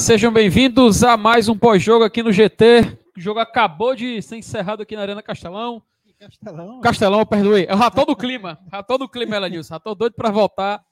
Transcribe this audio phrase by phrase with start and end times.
[0.00, 2.98] Sejam bem-vindos a mais um pós-jogo aqui no GT.
[3.14, 5.82] O jogo acabou de ser encerrado aqui na Arena Castelão.
[6.18, 6.80] Castelão?
[6.80, 7.66] Castelão, perdoe.
[7.68, 8.58] É o ratão do clima.
[8.72, 9.74] Ratão do clima, Elenilson.
[9.74, 10.82] Ratão doido para voltar.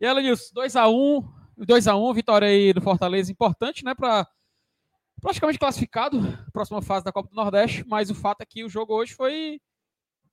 [0.00, 1.24] E Elenilson, 2x1.
[1.60, 3.94] 2x1, vitória aí do Fortaleza importante, né?
[3.94, 4.26] Para
[5.22, 6.20] praticamente classificado,
[6.52, 7.84] próxima fase da Copa do Nordeste.
[7.86, 9.60] Mas o fato é que o jogo hoje foi,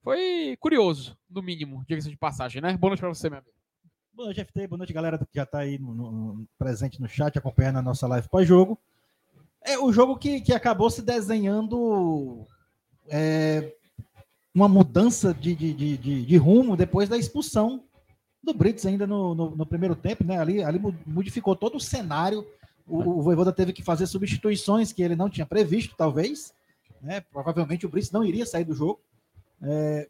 [0.02, 2.76] foi curioso, no mínimo, diga-se de passagem, né?
[2.78, 3.57] Boa noite para você, meu amigo.
[4.18, 4.66] Boa noite, FT.
[4.66, 8.08] Boa noite, galera que já está aí no, no, presente no chat, acompanhando a nossa
[8.08, 8.76] live pós-jogo.
[9.64, 12.44] É o jogo que, que acabou se desenhando
[13.08, 13.76] é,
[14.56, 17.84] uma mudança de, de, de, de, rumo depois da expulsão
[18.42, 20.40] do Brits ainda no, no, no, primeiro tempo, né?
[20.40, 22.44] Ali, ali modificou todo o cenário.
[22.88, 26.52] O, o Voivoda teve que fazer substituições que ele não tinha previsto, talvez.
[27.04, 27.22] Né?
[27.22, 29.00] Provavelmente o Brits não iria sair do jogo.
[29.62, 30.10] É,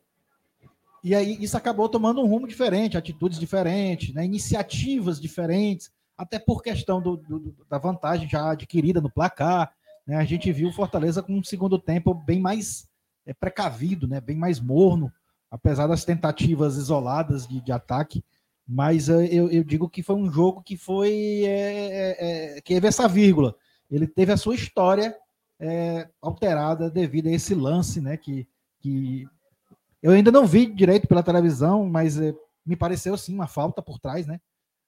[1.03, 4.25] e aí isso acabou tomando um rumo diferente, atitudes diferentes, né?
[4.25, 9.71] iniciativas diferentes, até por questão do, do, da vantagem já adquirida no placar.
[10.05, 10.17] Né?
[10.17, 12.87] A gente viu o Fortaleza com um segundo tempo bem mais
[13.25, 14.19] é, precavido, né?
[14.19, 15.11] bem mais morno,
[15.51, 18.23] apesar das tentativas isoladas de, de ataque.
[18.67, 22.87] Mas uh, eu, eu, digo que foi um jogo que foi é, é, que teve
[22.87, 23.55] essa vírgula.
[23.89, 25.15] Ele teve a sua história
[26.21, 28.17] alterada devido a esse lance, né?
[28.17, 28.47] Que,
[28.79, 29.25] que
[30.01, 32.33] eu ainda não vi direito pela televisão, mas é,
[32.65, 34.39] me pareceu sim uma falta por trás, né?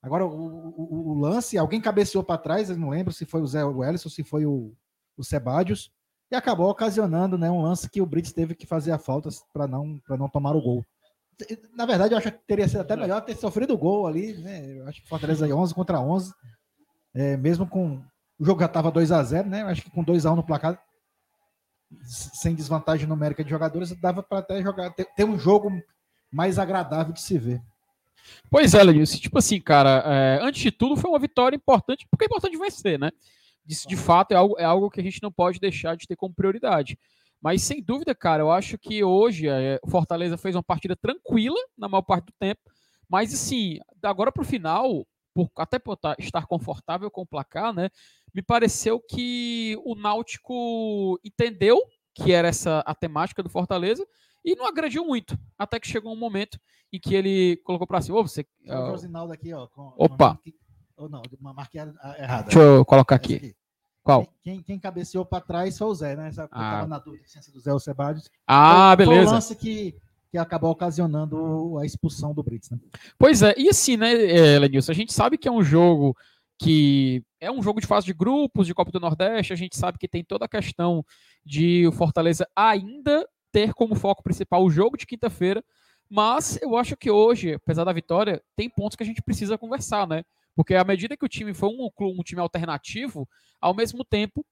[0.01, 3.47] Agora o, o, o lance, alguém cabeceou para trás, eu não lembro se foi o
[3.47, 4.73] Zé Welles ou se foi o,
[5.17, 5.91] o Sebadios
[6.31, 9.67] e acabou ocasionando né, um lance que o Brits teve que fazer a falta para
[9.67, 10.85] não, não tomar o gol.
[11.73, 14.77] Na verdade, eu acho que teria sido até melhor ter sofrido o gol ali, né?
[14.77, 16.33] Eu acho que Fortaleza aí 11 contra 11,
[17.13, 18.01] é, mesmo com.
[18.37, 19.61] O jogo já estava 2 a 0 né?
[19.61, 20.81] Eu acho que com 2 a 1 no placar,
[22.03, 25.71] sem desvantagem numérica de jogadores, dava para até jogar, ter, ter, um jogo
[26.31, 27.61] mais agradável de se ver.
[28.49, 32.25] Pois é, Lenilson, tipo assim, cara, é, antes de tudo foi uma vitória importante, porque
[32.25, 33.09] é importante vencer, né?
[33.67, 36.15] Isso de fato é algo, é algo que a gente não pode deixar de ter
[36.15, 36.97] como prioridade.
[37.41, 41.59] Mas sem dúvida, cara, eu acho que hoje é, o Fortaleza fez uma partida tranquila
[41.77, 42.59] na maior parte do tempo.
[43.07, 47.89] Mas assim, agora para o final, por, até por estar confortável com o placar, né?
[48.33, 51.81] Me pareceu que o Náutico entendeu
[52.13, 54.05] que era essa a temática do Fortaleza
[54.43, 55.37] e não agrediu muito.
[55.57, 56.59] Até que chegou um momento
[56.91, 58.17] em que ele colocou para cima.
[58.17, 60.39] Oh, você, uh, aqui, ó, com, opa!
[60.97, 62.43] Ou não, uma marquinha errada.
[62.43, 63.35] Deixa eu colocar aqui.
[63.35, 63.55] aqui.
[64.03, 64.27] Qual?
[64.43, 66.29] Quem, quem cabeceou para trás foi o Zé, né?
[66.29, 66.71] Essa, ah.
[66.71, 68.29] tava na dúvida se sido o Zé o Sebadios.
[68.47, 69.23] Ah, foi, beleza.
[69.23, 69.95] Foi o lance que,
[70.31, 72.79] que acabou ocasionando a expulsão do Brits, né?
[73.17, 76.17] Pois é, e assim, né, é, Lenilson, a gente sabe que é um jogo
[76.59, 79.97] que é um jogo de fase de grupos, de Copa do Nordeste, a gente sabe
[79.97, 81.05] que tem toda a questão
[81.45, 85.63] de o Fortaleza ainda ter como foco principal o jogo de quinta-feira,
[86.09, 90.05] mas eu acho que hoje, apesar da vitória, tem pontos que a gente precisa conversar,
[90.05, 90.23] né?
[90.53, 93.27] Porque à medida que o time foi um, um time alternativo,
[93.61, 94.45] ao mesmo tempo,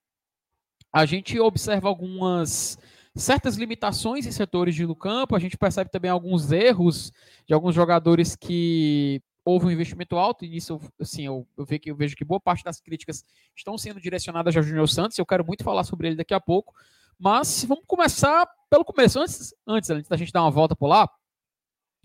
[0.93, 2.77] a gente observa algumas
[3.15, 7.11] certas limitações em setores do campo, a gente percebe também alguns erros
[7.45, 11.91] de alguns jogadores que houve um investimento alto, e isso, assim, eu, eu, vejo que,
[11.91, 13.23] eu vejo que boa parte das críticas
[13.55, 16.73] estão sendo direcionadas a Júnior Santos, eu quero muito falar sobre ele daqui a pouco,
[17.17, 19.19] mas vamos começar pelo começo.
[19.19, 21.09] Antes, antes, antes da gente dar uma volta por lá,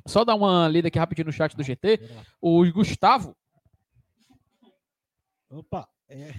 [0.06, 2.00] só dar uma lida aqui rapidinho no chat do GT,
[2.40, 3.36] o Gustavo,
[5.52, 5.86] Opa!
[6.08, 6.32] É.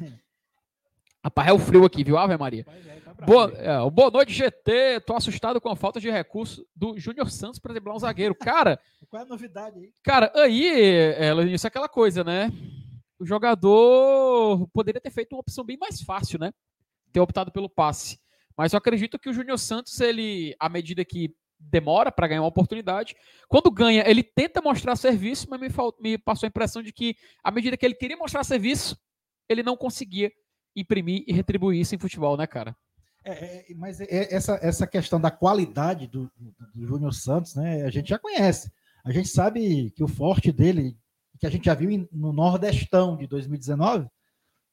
[1.23, 2.65] Rapaz, é o frio aqui, viu, Ave Maria?
[2.67, 5.01] É, boa, é, boa noite, GT.
[5.05, 8.35] Tô assustado com a falta de recurso do Júnior Santos para driblar um zagueiro.
[8.35, 8.79] Cara.
[9.09, 9.93] Qual é a novidade aí?
[10.03, 12.51] Cara, aí, é, isso é aquela coisa, né?
[13.19, 16.51] O jogador poderia ter feito uma opção bem mais fácil, né?
[17.11, 18.19] Ter optado pelo passe.
[18.57, 22.47] Mas eu acredito que o Júnior Santos, ele, à medida que demora para ganhar uma
[22.47, 23.15] oportunidade.
[23.47, 25.67] Quando ganha, ele tenta mostrar serviço, mas me,
[25.99, 28.97] me, passou a impressão de que, à medida que ele queria mostrar serviço,
[29.47, 30.31] ele não conseguia
[30.75, 32.75] imprimir e retribuir isso em futebol, né, cara?
[33.25, 37.83] É, é, mas é, essa, essa questão da qualidade do, do, do Júnior Santos, né,
[37.83, 38.71] a gente já conhece.
[39.03, 40.97] A gente sabe que o forte dele,
[41.39, 44.07] que a gente já viu no Nordestão de 2019,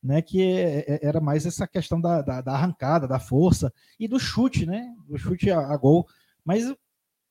[0.02, 4.08] né, que é, é, era mais essa questão da, da, da, arrancada, da força e
[4.08, 6.06] do chute, né, do chute a, a gol.
[6.44, 6.64] Mas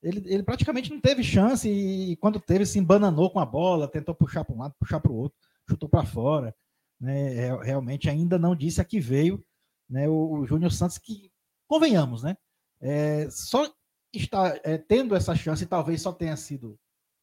[0.01, 4.15] ele, ele praticamente não teve chance e, quando teve se embananou com a bola, tentou
[4.15, 5.37] puxar para um lado, puxar para o outro,
[5.67, 6.55] chutou para fora.
[6.99, 7.35] Né?
[7.35, 9.43] É, realmente ainda não disse a que veio
[9.89, 10.07] né?
[10.07, 11.31] o, o Júnior Santos, que,
[11.69, 12.35] convenhamos, né?
[12.81, 13.71] É, só
[14.13, 16.77] está é, tendo essa chance, talvez só tenha sido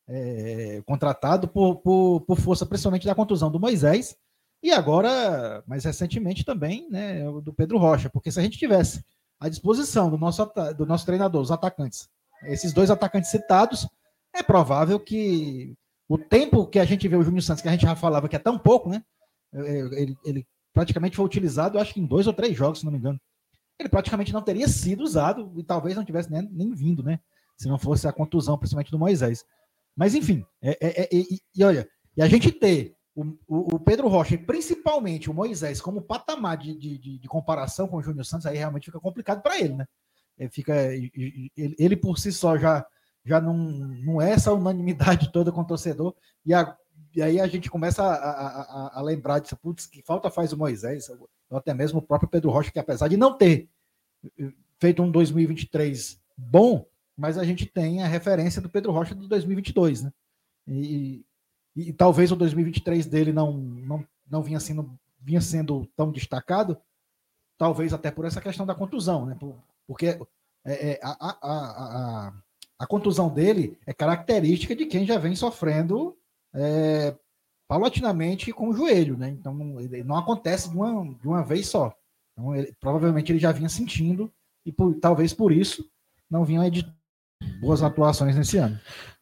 [0.08, 4.16] é, contratado por, por, por, força, principalmente da contusão do Moisés,
[4.62, 9.04] e agora, mais recentemente também, né, do Pedro Rocha, porque se a gente tivesse
[9.40, 10.44] à disposição do nosso,
[10.76, 12.08] do nosso treinador, os atacantes,
[12.44, 13.88] esses dois atacantes citados,
[14.34, 15.74] é provável que
[16.08, 18.36] o tempo que a gente vê o Júnior Santos, que a gente já falava que
[18.36, 19.02] é tão pouco, né?
[19.52, 20.46] Ele, ele
[20.76, 23.18] praticamente foi utilizado, acho que em dois ou três jogos, se não me engano.
[23.78, 27.18] Ele praticamente não teria sido usado e talvez não tivesse nem, nem vindo, né?
[27.56, 29.42] Se não fosse a contusão, principalmente do Moisés.
[29.96, 34.06] Mas enfim, é, é, é, e, olha, e a gente ter o, o, o, Pedro
[34.06, 38.44] Rocha e principalmente o Moisés como patamar de, de, de comparação com o Júnior Santos,
[38.44, 39.86] aí realmente fica complicado para ele, né?
[40.36, 42.86] Ele, fica, ele, ele, por si só já,
[43.24, 46.14] já não, não é essa unanimidade toda com o torcedor,
[46.44, 46.76] e, a,
[47.16, 50.56] e aí a gente começa a, a, a lembrar disso, putz, que falta faz o
[50.58, 51.08] Moisés,
[51.48, 53.70] ou até mesmo o próprio Pedro Rocha, que apesar de não ter
[54.78, 56.86] feito um 2023 bom,
[57.16, 60.12] mas a gente tem a referência do Pedro Rocha do 2022, né?
[60.68, 61.24] E,
[61.74, 66.76] e, e talvez o 2023 dele não, não, não vinha, sendo, vinha sendo tão destacado,
[67.56, 69.38] talvez até por essa questão da contusão, né?
[69.86, 70.18] Porque
[70.66, 72.32] é, é, a, a, a,
[72.80, 76.14] a, contusão dele é característica de quem já vem sofrendo
[76.56, 77.14] é,
[77.68, 79.28] paulatinamente com o joelho, né?
[79.28, 81.94] Então ele não acontece de uma, de uma vez só.
[82.32, 84.30] Então, ele, provavelmente ele já vinha sentindo
[84.64, 85.88] e por, talvez por isso
[86.30, 86.86] não vinha de
[87.60, 88.78] boas atuações nesse ano.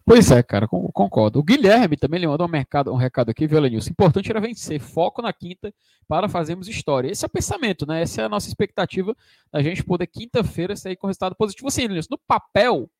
[0.06, 1.38] Pois é, cara, concordo.
[1.38, 3.64] O Guilherme também ele um, mercado, um recado aqui, viu?
[3.66, 5.72] Importante era vencer, foco na quinta
[6.06, 7.10] para fazermos história.
[7.10, 8.02] Esse é o pensamento, né?
[8.02, 9.16] Essa é a nossa expectativa
[9.50, 11.70] da gente poder quinta-feira sair com resultado positivo.
[11.70, 12.90] Sim, Lenilson, no papel,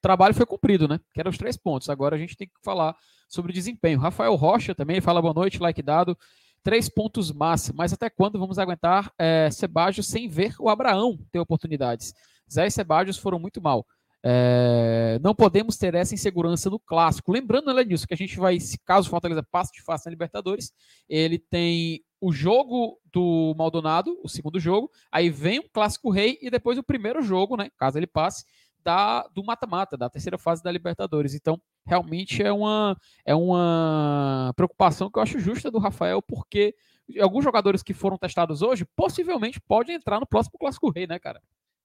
[0.00, 0.98] trabalho foi cumprido, né?
[1.12, 1.88] Que eram os três pontos.
[1.88, 2.94] Agora a gente tem que falar
[3.28, 3.98] sobre desempenho.
[3.98, 6.16] Rafael Rocha também fala boa noite, like dado.
[6.62, 11.38] Três pontos máximo, mas até quando vamos aguentar é, Sebajos sem ver o Abraão ter
[11.38, 12.12] oportunidades?
[12.52, 13.86] Zé e Sebajos foram muito mal.
[14.22, 17.32] É, não podemos ter essa insegurança no clássico.
[17.32, 20.72] Lembrando, né, que a gente vai, se caso o Fortaleza passe de fase na Libertadores,
[21.08, 26.50] ele tem o jogo do Maldonado, o segundo jogo, aí vem o Clássico Rei e
[26.50, 28.44] depois o primeiro jogo, né, caso ele passe,
[28.84, 31.34] da, do mata-mata, da terceira fase da Libertadores.
[31.34, 36.74] Então, realmente é uma, é uma preocupação que eu acho justa do Rafael, porque
[37.20, 41.42] alguns jogadores que foram testados hoje possivelmente podem entrar no próximo Clássico Rei, né, cara?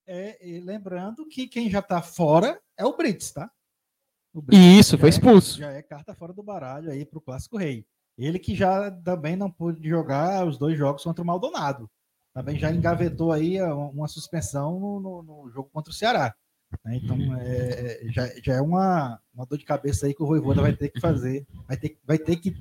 [0.08, 3.50] É, lembrando que quem já está fora é o Brits, tá?
[4.34, 5.58] O Brits Isso, foi é expulso.
[5.58, 7.86] É, já é carta fora do baralho aí para o Clássico Rei.
[8.18, 11.90] Ele que já também não pôde jogar os dois jogos contra o Maldonado.
[12.34, 16.36] Também já engavetou aí uma suspensão no, no, no jogo contra o Ceará.
[16.84, 17.00] Né?
[17.04, 20.62] Então, é, é, já, já é uma, uma dor de cabeça aí que o Voivoda
[20.62, 22.52] vai ter que fazer, vai ter, vai ter que,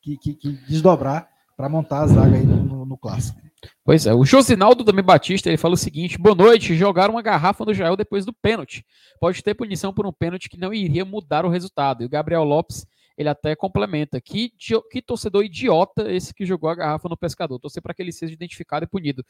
[0.00, 1.28] que, que, que desdobrar
[1.60, 3.38] para montar a zaga aí no, no, no, clássico.
[3.84, 7.64] Pois é, o Josinaldo também Batista, ele fala o seguinte: boa noite, jogaram uma garrafa
[7.66, 8.82] no Jael depois do pênalti.
[9.20, 12.02] Pode ter punição por um pênalti que não iria mudar o resultado.
[12.02, 12.86] E o Gabriel Lopes,
[13.16, 14.54] ele até complementa: que,
[14.90, 17.58] que torcedor idiota esse que jogou a garrafa no pescador.
[17.58, 19.22] Torcer para que ele seja identificado e punido.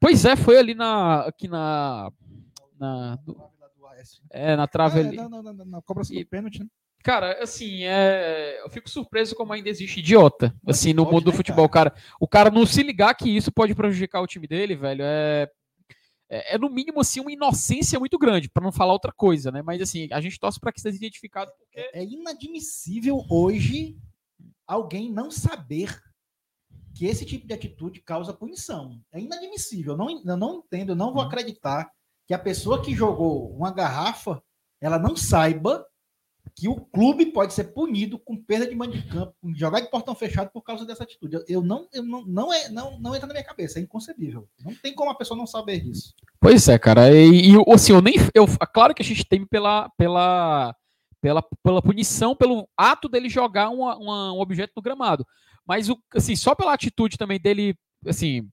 [0.00, 1.20] Pois é, foi ali na.
[1.20, 2.10] Aqui na.
[2.80, 3.16] na
[4.30, 5.16] é, na trave é, ali.
[5.16, 6.66] Na, na, na, na cobrança do pênalti, né?
[7.02, 8.60] Cara, assim, é...
[8.62, 11.94] eu fico surpreso como ainda existe idiota, assim, no mundo do futebol, cara.
[12.20, 15.50] O cara não se ligar que isso pode prejudicar o time dele, velho, é...
[16.32, 19.62] É, é no mínimo, assim, uma inocência muito grande, para não falar outra coisa, né?
[19.62, 21.50] Mas, assim, a gente torce para que seja identificado.
[21.58, 21.80] Porque...
[21.80, 23.96] É, é inadmissível hoje
[24.66, 26.00] alguém não saber
[26.94, 29.00] que esse tipo de atitude causa punição.
[29.10, 29.94] É inadmissível.
[29.94, 31.28] Eu não, eu não entendo, eu não vou uhum.
[31.28, 31.90] acreditar
[32.30, 34.40] que a pessoa que jogou uma garrafa,
[34.80, 35.84] ela não saiba
[36.54, 40.14] que o clube pode ser punido com perda de mando de campo, jogar de portão
[40.14, 41.42] fechado por causa dessa atitude.
[41.48, 44.48] Eu, não, eu não, não, é, não, não entra na minha cabeça, é inconcebível.
[44.64, 46.14] Não tem como a pessoa não saber disso.
[46.38, 47.12] Pois é, cara.
[47.12, 48.14] E, e assim, eu nem.
[48.32, 50.72] Eu, claro que a gente teme pela, pela,
[51.20, 55.26] pela, pela punição, pelo ato dele jogar uma, uma, um objeto no gramado.
[55.66, 57.74] Mas o, assim, só pela atitude também dele,
[58.06, 58.48] assim,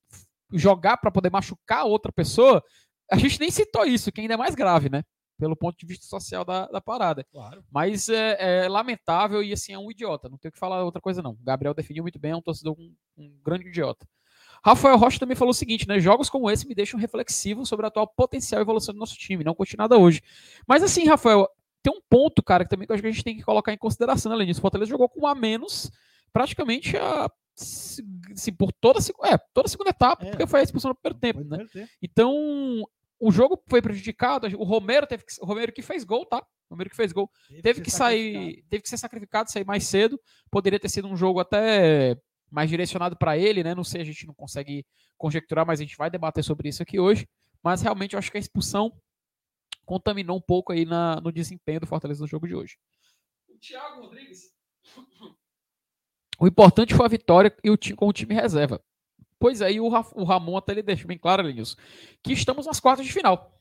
[0.52, 2.64] jogar para poder machucar outra pessoa,
[3.12, 5.04] a gente nem citou isso, que ainda é mais grave, né?
[5.38, 7.24] pelo ponto de vista social da, da parada.
[7.32, 7.64] Claro.
[7.72, 10.28] Mas é, é, lamentável e assim é um idiota.
[10.28, 11.32] Não tenho que falar outra coisa, não.
[11.32, 14.08] O Gabriel definiu muito bem, é um torcedor um, um grande idiota.
[14.66, 16.00] Rafael Rocha também falou o seguinte, né?
[16.00, 19.44] Jogos como esse me deixam reflexivo sobre a atual potencial evolução do nosso time.
[19.44, 20.22] Não curti nada hoje.
[20.68, 21.48] Mas assim, Rafael,
[21.84, 23.72] tem um ponto, cara, que também que eu acho que a gente tem que colocar
[23.72, 24.60] em consideração, além disso.
[24.60, 25.92] O Fortaleza jogou com um a menos
[26.34, 30.90] praticamente a, assim, por toda, é, toda a segunda etapa, é, porque foi a expulsão
[30.90, 31.66] no primeiro tempo, né?
[32.02, 32.84] Então,
[33.20, 34.48] o jogo foi prejudicado.
[34.58, 36.38] O Romero teve que, o Romero que fez gol, tá?
[36.70, 37.30] O Romero que fez gol.
[37.48, 40.20] Teve, teve que, que sair, teve que ser sacrificado, sair mais cedo.
[40.52, 42.18] Poderia ter sido um jogo até
[42.50, 43.74] mais direcionado para ele, né?
[43.74, 44.86] Não sei, a gente não consegue
[45.18, 47.28] conjecturar, mas a gente vai debater sobre isso aqui hoje.
[47.64, 48.94] Mas realmente eu acho que a expulsão
[49.86, 52.78] contaminou um pouco aí na, no desempenho do Fortaleza no jogo de hoje.
[53.48, 54.54] O Thiago Rodrigues.
[56.40, 58.82] O importante foi a vitória e o, com o time reserva.
[59.40, 61.78] Pois aí é, o, o Ramon até ele deixa bem claro, Linus,
[62.24, 63.54] que estamos nas quartas de final.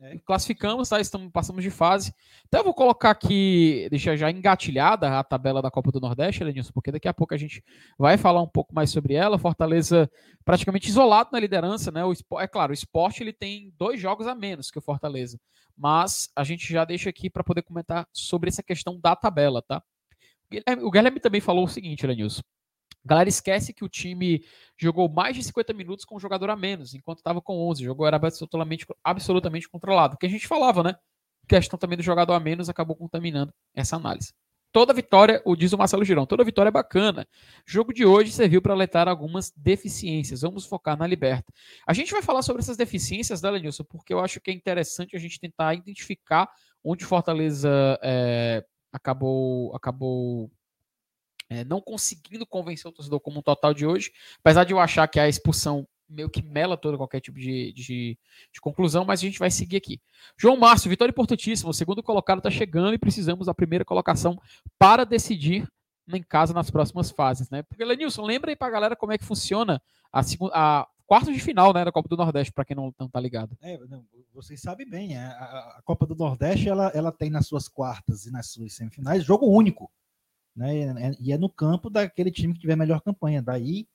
[0.00, 0.18] É.
[0.18, 1.00] Classificamos, tá?
[1.00, 2.12] Estamos, passamos de fase.
[2.46, 6.72] Então eu vou colocar aqui, deixa já engatilhada a tabela da Copa do Nordeste, Elenilson,
[6.72, 7.62] porque daqui a pouco a gente
[7.98, 9.38] vai falar um pouco mais sobre ela.
[9.38, 10.10] Fortaleza
[10.44, 12.04] praticamente isolado na liderança, né?
[12.04, 15.38] O, é claro, o esporte ele tem dois jogos a menos que o Fortaleza.
[15.76, 19.82] Mas a gente já deixa aqui para poder comentar sobre essa questão da tabela, tá?
[20.82, 22.42] O Guilherme também falou o seguinte, Elenilson.
[23.04, 24.42] A galera esquece que o time
[24.78, 27.82] jogou mais de 50 minutos com um jogador a menos, enquanto estava com 11.
[27.82, 30.14] O jogo era absolutamente, absolutamente controlado.
[30.14, 30.96] O que a gente falava, né?
[31.44, 34.32] A questão também do jogador a menos acabou contaminando essa análise.
[34.72, 37.28] Toda vitória, o diz o Marcelo Girão, toda vitória é bacana.
[37.68, 40.40] O jogo de hoje serviu para alertar algumas deficiências.
[40.40, 41.52] Vamos focar na liberta.
[41.86, 43.84] A gente vai falar sobre essas deficiências, né, Lenilson?
[43.84, 46.50] Porque eu acho que é interessante a gente tentar identificar
[46.82, 47.70] onde Fortaleza
[48.02, 50.50] é, acabou, acabou
[51.60, 55.06] é, não conseguindo convencer o torcedor como um total de hoje, apesar de eu achar
[55.08, 58.18] que a expulsão meio que mela todo qualquer tipo de, de,
[58.52, 60.00] de, conclusão, mas a gente vai seguir aqui.
[60.36, 61.70] João Márcio, vitória importantíssima.
[61.70, 64.38] O segundo colocado está chegando e precisamos da primeira colocação
[64.78, 65.66] para decidir
[66.08, 67.62] em casa nas próximas fases, né?
[67.62, 69.80] Porque, Lenilson, lembra aí para a galera como é que funciona
[70.12, 73.08] a, segunda, a quarta de final né, da Copa do Nordeste, para quem não, não
[73.08, 73.56] tá ligado.
[73.62, 77.46] É, não, vocês sabem bem, é, a, a, Copa do Nordeste ela, ela tem nas
[77.46, 79.90] suas quartas e nas suas semifinais jogo único.
[80.56, 81.14] Né?
[81.20, 83.42] E é no campo daquele time que tiver melhor campanha.
[83.42, 83.86] Daí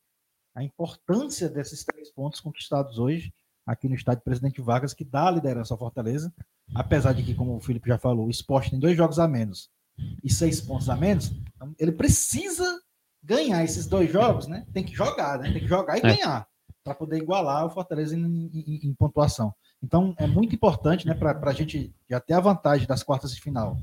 [0.56, 3.34] a importância desses três pontos conquistados hoje
[3.66, 6.34] aqui no estádio Presidente Vargas, que dá a liderança ao Fortaleza,
[6.74, 9.70] apesar de que, como o Felipe já falou, o esporte tem dois jogos a menos
[10.24, 12.82] e seis pontos a menos, então ele precisa
[13.22, 14.66] ganhar esses dois jogos, né?
[14.74, 15.52] Tem que jogar, né?
[15.52, 16.16] Tem que jogar e é.
[16.16, 16.48] ganhar
[16.84, 19.54] para poder igualar o Fortaleza em, em, em, pontuação.
[19.84, 23.42] Então é muito importante, né, para a gente já ter a vantagem das quartas de
[23.42, 23.78] final,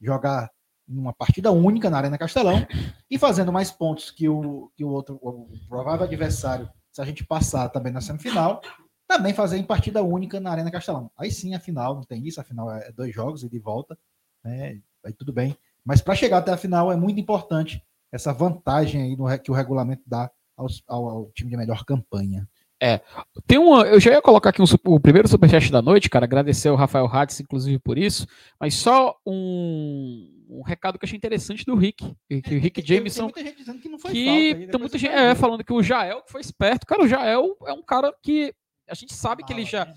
[0.00, 0.50] jogar
[0.88, 2.66] uma partida única na Arena Castelão
[3.10, 7.24] e fazendo mais pontos que o, que o outro o provável adversário, se a gente
[7.24, 8.60] passar também na semifinal,
[9.06, 11.10] também fazer em partida única na Arena Castelão.
[11.16, 13.98] Aí sim, a final não tem isso, a final é dois jogos e de volta,
[14.44, 14.80] né?
[15.04, 15.56] Aí tudo bem.
[15.84, 19.54] Mas para chegar até a final é muito importante essa vantagem aí no, que o
[19.54, 22.48] regulamento dá aos, ao, ao time de melhor campanha.
[22.80, 23.00] É.
[23.46, 23.82] Tem uma.
[23.82, 26.24] Eu já ia colocar aqui um, o primeiro superchat da noite, cara.
[26.24, 28.26] Agradecer ao Rafael Hatz, inclusive, por isso.
[28.60, 32.16] Mas só um, um recado que eu achei interessante do Rick.
[32.28, 33.30] Que o Rick Jameson.
[33.30, 34.70] Tem muita gente dizendo que não foi que falta.
[34.70, 36.86] Tem muita gente é, falando que o Jael que foi esperto.
[36.86, 38.54] Cara, o Jael é um cara que
[38.88, 39.82] a gente sabe que ele já.
[39.82, 39.94] É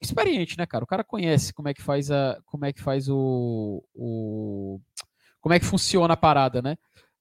[0.00, 0.84] experiente, né, cara?
[0.84, 2.38] O cara conhece como é que faz a.
[2.44, 3.82] Como é que faz o.
[3.94, 4.80] o
[5.40, 6.76] como é que funciona a parada, né?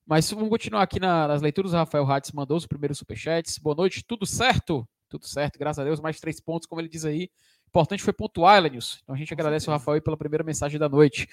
[0.06, 1.74] Mas vamos continuar aqui nas leituras.
[1.74, 3.58] O Rafael Hatz mandou os primeiros superchats.
[3.60, 4.88] Boa noite, tudo certo?
[5.10, 6.00] Tudo certo, graças a Deus.
[6.00, 7.30] Mais três pontos, como ele diz aí.
[7.76, 9.00] Importante foi pontuar, Elenilson.
[9.04, 9.72] Então a gente Com agradece certeza.
[9.72, 11.28] o Rafael pela primeira mensagem da noite.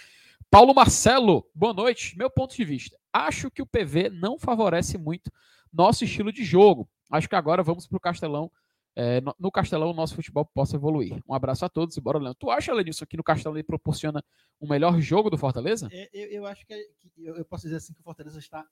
[0.50, 2.18] Paulo Marcelo, boa noite.
[2.18, 2.98] Meu ponto de vista.
[3.12, 5.30] Acho que o PV não favorece muito
[5.72, 6.88] nosso estilo de jogo.
[7.10, 8.50] Acho que agora vamos para o Castelão
[8.94, 11.22] é, no, Castelão o nosso futebol possa evoluir.
[11.26, 12.38] Um abraço a todos e bora, Leandro.
[12.38, 14.22] Tu acha, Lenilson, que no Castelão ele proporciona
[14.60, 15.88] um melhor jogo do Fortaleza?
[15.90, 18.66] É, eu, eu, acho que, que eu, eu, posso dizer assim que o Fortaleza está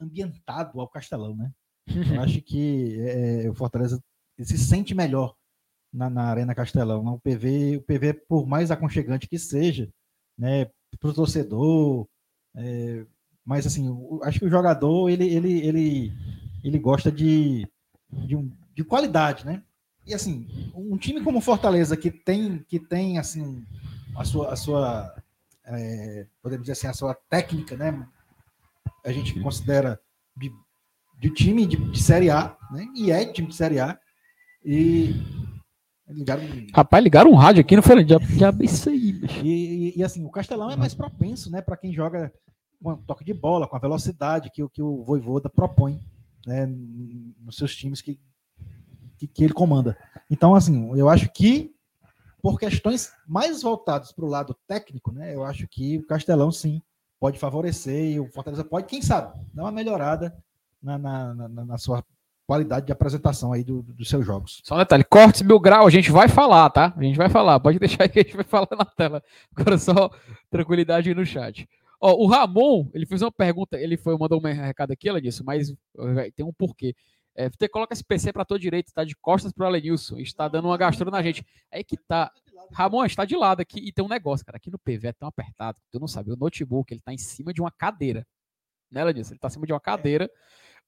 [0.00, 1.52] ambientado ao Castelão, né?
[1.86, 1.86] Eu
[2.22, 4.02] acho que é, o Fortaleza
[4.40, 5.36] se sente melhor
[5.92, 7.02] na, na Arena Castelão.
[7.02, 7.10] Né?
[7.10, 9.88] O PV, o PV, por mais aconchegante que seja,
[10.38, 10.66] né,
[10.98, 12.06] para o torcedor,
[12.56, 13.04] é,
[13.44, 13.88] mas assim,
[14.22, 16.12] acho que o jogador ele, ele, ele,
[16.62, 17.66] ele gosta de,
[18.10, 19.62] de um de qualidade, né?
[20.06, 23.64] E assim, um time como Fortaleza que tem que tem assim
[24.16, 25.22] a sua a sua
[25.64, 28.06] é, podemos dizer assim a sua técnica, né?
[29.04, 30.00] A gente considera
[30.36, 30.50] de,
[31.18, 32.86] de time de, de série A, né?
[32.94, 33.98] E é time de série A
[34.64, 35.14] e
[36.08, 36.42] ligaram
[36.74, 38.06] Rapaz, ligaram um rádio aqui, não foi?
[38.06, 39.20] Já, já isso aí.
[39.42, 42.32] E, e, e, assim, o Castelão é mais propenso, né, para quem joga
[42.82, 46.00] com toque de bola, com a velocidade que, que o Voivoda propõe,
[46.46, 48.20] né, nos seus times que
[49.22, 49.96] que, que ele comanda.
[50.28, 51.72] Então, assim, eu acho que
[52.40, 56.82] por questões mais voltadas para o lado técnico, né, eu acho que o Castelão sim
[57.20, 60.36] pode favorecer e o Fortaleza pode, quem sabe, dar uma melhorada
[60.82, 62.04] na, na, na, na sua
[62.46, 64.60] qualidade de apresentação aí do, do, dos seus jogos.
[64.64, 66.92] Só um detalhe, cortes mil grau, a gente vai falar, tá?
[66.96, 69.22] A gente vai falar, pode deixar que a gente vai falar na tela.
[69.54, 70.10] Agora só
[70.50, 71.68] tranquilidade aí no chat.
[72.00, 75.44] Ó, o Ramon, ele fez uma pergunta, ele foi mandou um recado aqui, ela disse,
[75.44, 75.72] mas
[76.34, 76.94] tem um porquê.
[77.34, 80.48] É, você coloca esse PC para todo direito, tá de costas para o Alenilson, está
[80.48, 81.44] dando uma gastura na gente.
[81.70, 82.30] Aí que tá.
[82.72, 84.56] Ramon, está de lado aqui e tem um negócio, cara.
[84.56, 86.32] Aqui no PV é tão apertado tu não sabe.
[86.32, 88.26] O notebook, ele tá em cima de uma cadeira.
[88.90, 89.32] Né, Alenilson?
[89.32, 90.30] Ele tá em cima de uma cadeira.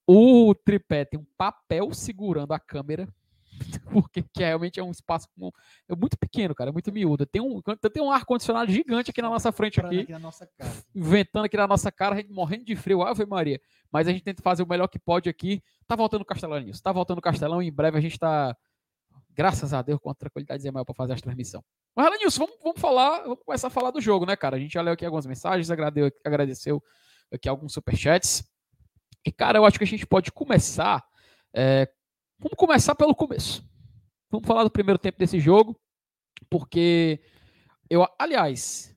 [0.06, 3.08] O tripé tem um papel segurando a câmera
[3.92, 5.28] porque que realmente é um espaço
[5.88, 7.26] é muito pequeno, cara, é muito miúdo.
[7.26, 10.48] Tem um, tem um ar-condicionado gigante aqui na nossa frente, aqui, aqui nossa
[10.94, 13.60] ventando aqui na nossa cara, a gente morrendo de frio, Ave Maria.
[13.90, 15.62] Mas a gente tenta fazer o melhor que pode aqui.
[15.86, 18.56] Tá voltando o Castelão nisso, tá voltando o Castelão, em breve a gente tá
[19.36, 21.62] graças a Deus, com a tranquilidade maior para fazer a transmissão.
[21.94, 24.56] Mas, Alanilson, vamos, vamos falar, vamos começar a falar do jogo, né, cara?
[24.56, 26.82] A gente já leu aqui algumas mensagens, agradeceu, agradeceu
[27.32, 28.44] aqui alguns superchats.
[29.24, 31.02] E, cara, eu acho que a gente pode começar.
[31.52, 31.88] É,
[32.38, 33.64] vamos começar pelo começo.
[34.30, 35.78] Vamos falar do primeiro tempo desse jogo,
[36.50, 37.20] porque
[37.88, 38.94] eu, aliás,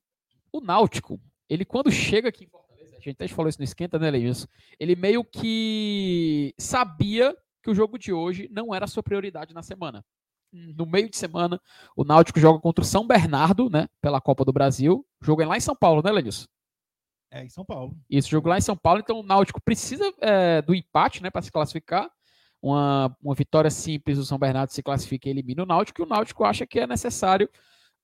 [0.51, 4.00] o Náutico, ele quando chega aqui em Fortaleza, a gente até falou isso no esquenta,
[4.00, 4.48] né, Leilson?
[4.79, 9.62] Ele meio que sabia que o jogo de hoje não era a sua prioridade na
[9.62, 10.03] semana.
[10.51, 11.62] No meio de semana,
[11.96, 15.05] o Náutico joga contra o São Bernardo, né, pela Copa do Brasil.
[15.22, 16.48] O jogo é lá em São Paulo, né, Lenilson?
[17.31, 17.96] É, em São Paulo.
[18.10, 21.41] Isso, jogo lá em São Paulo, então o Náutico precisa é, do empate, né, para
[21.41, 22.10] se classificar.
[22.62, 26.07] Uma, uma vitória simples, o São Bernardo se classifica e elimina o Náutico, e o
[26.07, 27.50] Náutico acha que é necessário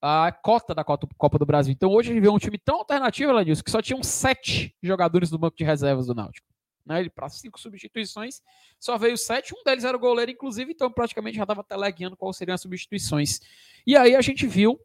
[0.01, 1.74] a cota da Copa do Brasil.
[1.74, 5.30] Então hoje a gente vê um time tão alternativo, Lenilson, que só tinham sete jogadores
[5.30, 6.53] do banco de reservas do Náutico
[6.86, 7.00] né?
[7.00, 8.42] Ele para cinco substituições,
[8.80, 12.38] só veio sete, um deles era o goleiro, inclusive, então praticamente já estava teleguiando quais
[12.38, 13.39] seriam as substituições.
[13.86, 14.80] E aí a gente viu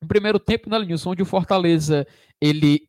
[0.00, 2.06] o primeiro tempo, né, Lenilson, onde o Fortaleza
[2.40, 2.88] ele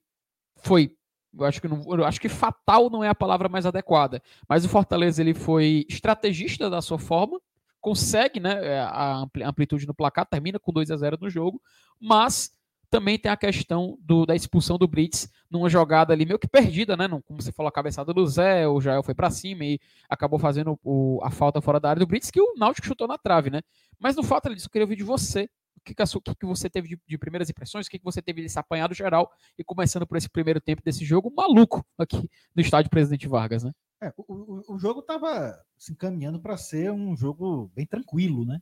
[0.63, 0.91] foi
[1.37, 4.65] eu acho que não, eu acho que fatal não é a palavra mais adequada, mas
[4.65, 7.39] o Fortaleza ele foi estrategista da sua forma,
[7.79, 11.61] consegue, né, é, a amplitude no placar, termina com 2 a 0 no jogo,
[11.99, 12.51] mas
[12.89, 16.95] também tem a questão do, da expulsão do Brits numa jogada ali meio que perdida,
[16.95, 17.07] né?
[17.25, 20.79] como você falou, a cabeçada do Zé, o Jael foi para cima e acabou fazendo
[20.83, 23.61] o, a falta fora da área do Brits, que o Náutico chutou na trave, né?
[23.99, 25.49] Mas no fato disso, eu queria ouvir de você.
[25.87, 27.87] Que, que, que você teve de, de, primeiras impressões?
[27.87, 29.31] O que, que você teve desse apanhado geral?
[29.57, 33.71] E começando por esse primeiro tempo desse jogo maluco aqui no estádio Presidente Vargas, né?
[34.01, 38.59] É, o, o, o jogo estava se encaminhando para ser um jogo bem tranquilo, né?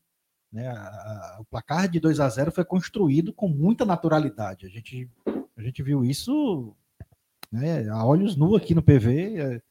[0.52, 0.70] Né?
[0.70, 4.66] A, a, o placar de 2 a 0 foi construído com muita naturalidade.
[4.66, 5.10] A gente,
[5.58, 6.74] a gente viu isso
[7.52, 9.38] né, a olhos nu aqui no PV.
[9.38, 9.62] É,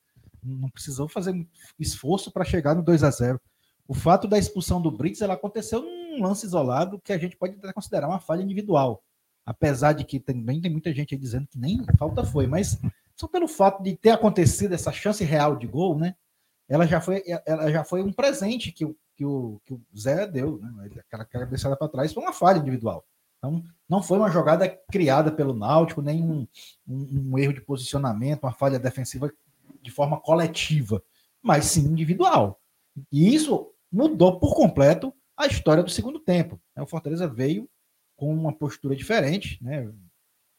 [0.42, 1.34] não precisou fazer
[1.78, 3.40] esforço para chegar no 2 a 0
[3.88, 5.82] O fato da expulsão do Brits ela aconteceu
[6.14, 9.02] num lance isolado que a gente pode até considerar uma falha individual.
[9.44, 12.78] Apesar de que também tem muita gente aí dizendo que nem falta foi, mas
[13.14, 16.14] só pelo fato de ter acontecido essa chance real de gol, né?
[16.68, 20.26] Ela já foi, ela já foi um presente que o que o, que o Zé
[20.26, 20.90] deu, né?
[20.98, 23.04] aquela cabeçada para trás, foi uma falha individual.
[23.38, 26.46] Então, não foi uma jogada criada pelo Náutico, nem um,
[26.86, 29.30] um, um, erro de posicionamento, uma falha defensiva
[29.82, 31.02] de forma coletiva,
[31.42, 32.60] mas sim individual.
[33.12, 36.60] E isso mudou por completo a história do segundo tempo.
[36.76, 36.82] Né?
[36.82, 37.68] O Fortaleza veio
[38.16, 39.92] com uma postura diferente, né?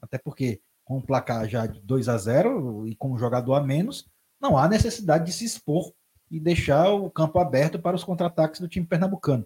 [0.01, 3.61] até porque com o placar já de 2 a 0 e com um jogador a
[3.61, 4.07] menos,
[4.39, 5.91] não há necessidade de se expor
[6.29, 9.45] e deixar o campo aberto para os contra-ataques do time pernambucano.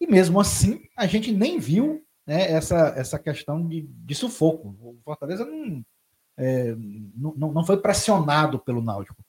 [0.00, 4.76] E mesmo assim, a gente nem viu né, essa, essa questão de, de sufoco.
[4.80, 5.84] O Fortaleza não,
[6.36, 6.74] é,
[7.16, 9.22] não, não foi pressionado pelo Náutico.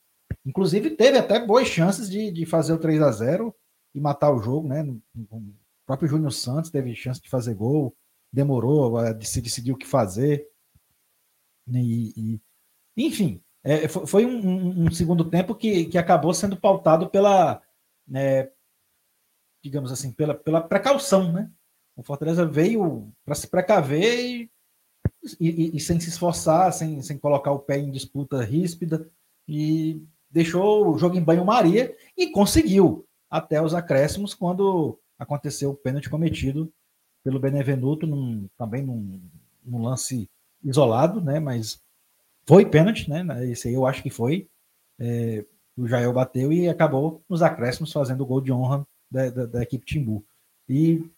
[0.44, 3.54] Inclusive, teve até boas chances de, de fazer o 3 a 0
[3.96, 4.68] e matar o jogo.
[4.68, 4.82] Né?
[5.30, 5.42] O
[5.86, 7.96] próprio Júnior Santos teve chance de fazer gol,
[8.30, 10.46] demorou, de se decidir o que fazer.
[11.72, 12.12] E,
[12.96, 17.60] e, enfim, é, foi um, um, um, segundo tempo que, que acabou sendo pautado pela,
[18.06, 18.50] né,
[19.64, 21.50] digamos assim, pela, pela precaução, né?
[21.96, 24.50] O Fortaleza veio para se precaver e,
[25.40, 29.10] e, e, sem se esforçar, sem, sem colocar o pé em disputa ríspida,
[29.48, 36.10] e deixou o jogo em banho-maria e conseguiu até os acréscimos quando aconteceu o pênalti
[36.10, 36.72] cometido
[37.24, 39.20] pelo Benevenuto, num, também num,
[39.64, 40.28] num lance
[40.62, 41.40] isolado, né?
[41.40, 41.82] Mas
[42.46, 43.24] foi pênalti, né?
[43.50, 44.48] Esse aí eu acho que foi.
[44.98, 45.44] É,
[45.76, 49.62] o Jael bateu e acabou nos acréscimos fazendo o gol de honra da, da, da
[49.62, 50.24] equipe Timbu.
[50.68, 51.10] E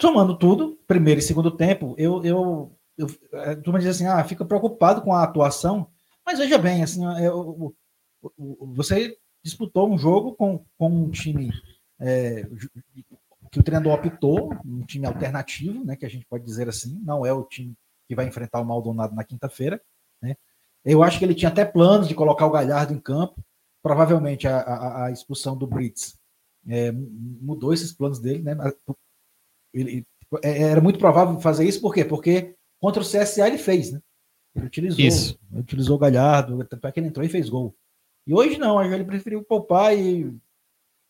[0.00, 4.44] somando tudo, primeiro e segundo tempo, eu, eu, eu a turma diz assim, ah, fica
[4.44, 5.90] preocupado com a atuação,
[6.24, 7.74] mas veja bem, assim, eu,
[8.74, 11.52] você disputou um jogo com, com um time
[12.00, 12.44] é,
[13.50, 17.24] que o treinador optou, um time alternativo, né, que a gente pode dizer assim, não
[17.24, 17.74] é o time
[18.08, 19.80] que vai enfrentar o Maldonado na quinta-feira.
[20.20, 20.36] Né?
[20.84, 23.40] Eu acho que ele tinha até planos de colocar o Galhardo em campo.
[23.82, 26.18] Provavelmente a, a, a expulsão do Brits
[26.66, 28.42] é, mudou esses planos dele.
[28.42, 28.56] Né?
[29.72, 30.04] Ele,
[30.42, 32.04] é, era muito provável fazer isso, por quê?
[32.04, 34.00] Porque contra o CSA ele fez, né?
[34.56, 34.98] Ele utilizou.
[35.52, 37.76] Ele utilizou o Galhardo, tanto é que ele entrou e fez gol.
[38.26, 40.36] E hoje não, ele preferiu poupar e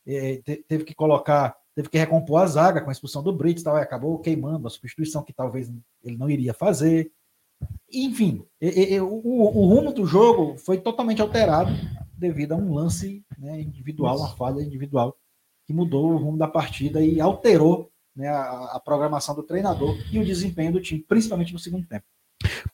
[0.07, 3.77] é, teve que colocar teve que recompor a zaga com a expulsão do Brits, tal,
[3.77, 5.71] e acabou queimando a substituição que talvez
[6.03, 7.13] ele não iria fazer.
[7.93, 11.71] Enfim, e, e, o, o, rumo do jogo foi totalmente alterado
[12.17, 15.19] devido a um lance né, individual, uma falha individual,
[15.67, 20.19] que mudou o rumo da partida e alterou né, a, a, programação do treinador e
[20.19, 22.07] o desempenho do time, principalmente no segundo tempo.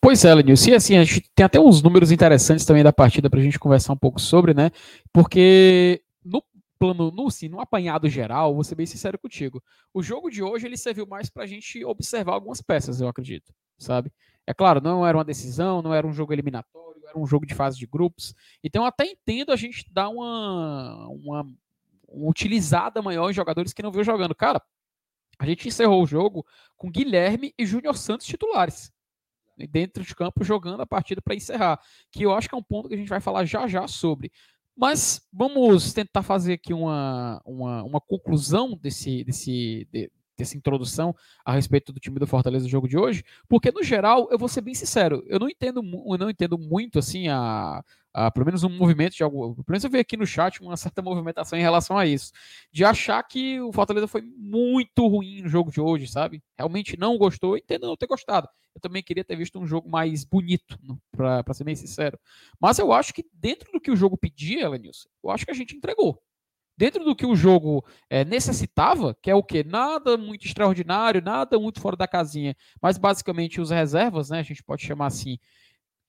[0.00, 3.30] Pois é, Lenilson, e assim, a gente tem até uns números interessantes também da partida
[3.30, 4.70] para a gente conversar um pouco sobre, né?
[5.12, 6.42] Porque no
[6.78, 9.62] plano, no, sim, no apanhado geral, vou ser bem sincero contigo.
[9.94, 13.54] O jogo de hoje ele serviu mais para a gente observar algumas peças, eu acredito,
[13.78, 14.12] sabe?
[14.46, 17.54] É claro, não era uma decisão, não era um jogo eliminatório, era um jogo de
[17.54, 18.34] fase de grupos.
[18.64, 21.46] Então, até entendo a gente dar uma, uma,
[22.08, 24.34] uma utilizada maior em jogadores que não viu jogando.
[24.34, 24.60] Cara,
[25.38, 26.44] a gente encerrou o jogo
[26.76, 28.90] com Guilherme e Júnior Santos titulares
[29.66, 32.88] dentro de campo jogando a partida para encerrar, que eu acho que é um ponto
[32.88, 34.30] que a gente vai falar já já sobre.
[34.76, 41.52] Mas vamos tentar fazer aqui uma, uma, uma conclusão desse, desse, de, dessa introdução a
[41.52, 44.62] respeito do time do Fortaleza no jogo de hoje, porque no geral, eu vou ser
[44.62, 48.68] bem sincero, eu não entendo, eu não entendo muito assim a, a pelo menos um
[48.68, 51.96] movimento de algo, pelo menos eu vi aqui no chat uma certa movimentação em relação
[51.96, 52.32] a isso,
[52.70, 56.42] de achar que o Fortaleza foi muito ruim no jogo de hoje, sabe?
[56.58, 58.48] Realmente não gostou, entendo não ter gostado.
[58.74, 60.78] Eu também queria ter visto um jogo mais bonito,
[61.10, 62.18] para ser bem sincero.
[62.60, 65.54] Mas eu acho que dentro do que o jogo pedia, Elenilson, eu acho que a
[65.54, 66.22] gente entregou
[66.76, 69.62] dentro do que o jogo é, necessitava, que é o que?
[69.62, 74.40] Nada muito extraordinário, nada muito fora da casinha, mas basicamente os reservas, né?
[74.40, 75.38] A gente pode chamar assim,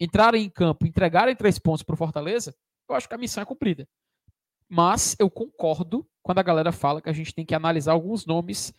[0.03, 2.55] entrarem em campo, entregarem três pontos para o Fortaleza,
[2.89, 3.87] eu acho que a missão é cumprida.
[4.69, 8.73] Mas eu concordo quando a galera fala que a gente tem que analisar alguns nomes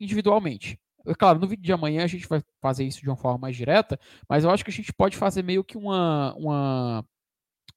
[0.00, 0.78] individualmente.
[1.06, 3.56] É claro, no vídeo de amanhã a gente vai fazer isso de uma forma mais
[3.56, 7.04] direta, mas eu acho que a gente pode fazer meio que uma, uma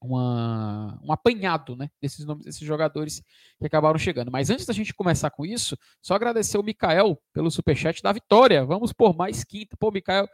[0.01, 3.21] uma, um apanhado né, desses nomes desses jogadores
[3.59, 4.31] que acabaram chegando.
[4.31, 8.63] Mas antes da gente começar com isso, só agradecer o Mikael pelo superchat da vitória.
[8.65, 9.75] Vamos por mais quinta.
[9.77, 10.27] Pô, Mikael,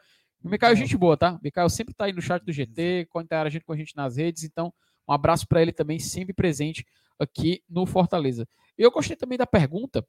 [0.43, 1.33] o Mikael é gente boa, tá?
[1.33, 4.43] O Mikael sempre tá aí no chat do GT, interagindo com a gente nas redes,
[4.43, 4.73] então
[5.07, 6.85] um abraço para ele também, sempre presente
[7.19, 8.47] aqui no Fortaleza.
[8.77, 10.05] Eu gostei também da pergunta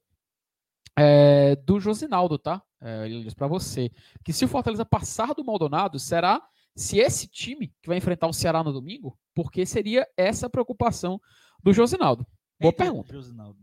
[0.97, 2.63] é, do Josinaldo, tá?
[2.81, 3.91] É, ele diz para você
[4.25, 6.43] que se o Fortaleza passar do Maldonado, será
[6.77, 11.21] se esse time que vai enfrentar o Ceará no domingo, porque seria essa a preocupação
[11.63, 12.27] do Josinaldo?
[12.61, 13.13] Boa Eita, pergunta.
[13.13, 13.59] Josinaldo.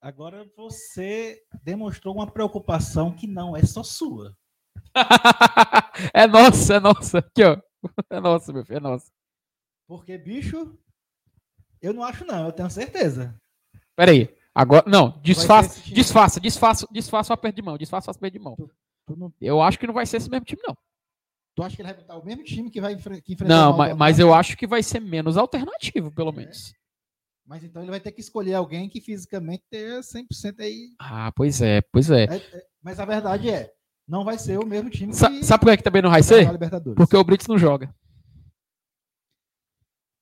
[0.00, 4.36] Agora você demonstrou uma preocupação que não é só sua.
[6.12, 7.18] é nossa, é nossa.
[7.18, 7.60] Aqui, ó.
[8.10, 9.12] É nossa, meu filho, é nossa.
[9.86, 10.76] Porque, bicho,
[11.80, 13.38] eu não acho, não, eu tenho certeza.
[13.94, 14.34] Peraí.
[14.54, 18.54] Agora, não, disfarça, disfarça, disfarça, disfarça o aperto de mão, disfarça o aperto de mão.
[18.54, 18.70] Tu,
[19.06, 19.32] tu não...
[19.40, 20.76] Eu acho que não vai ser esse mesmo time, não.
[21.56, 23.96] Tu acha que ele vai botar o mesmo time que vai que enfrentar Não, mas,
[23.96, 26.36] mas eu acho que vai ser menos alternativo, pelo é.
[26.36, 26.72] menos.
[27.46, 30.94] Mas então ele vai ter que escolher alguém que fisicamente tenha 100% aí.
[30.98, 32.24] Ah, pois é, pois é.
[32.24, 33.72] é, é mas a verdade é,
[34.06, 35.44] não vai ser o mesmo time Sa que...
[35.44, 36.46] Sabe por que, que também não vai ser?
[36.96, 37.94] Porque o Brits não joga.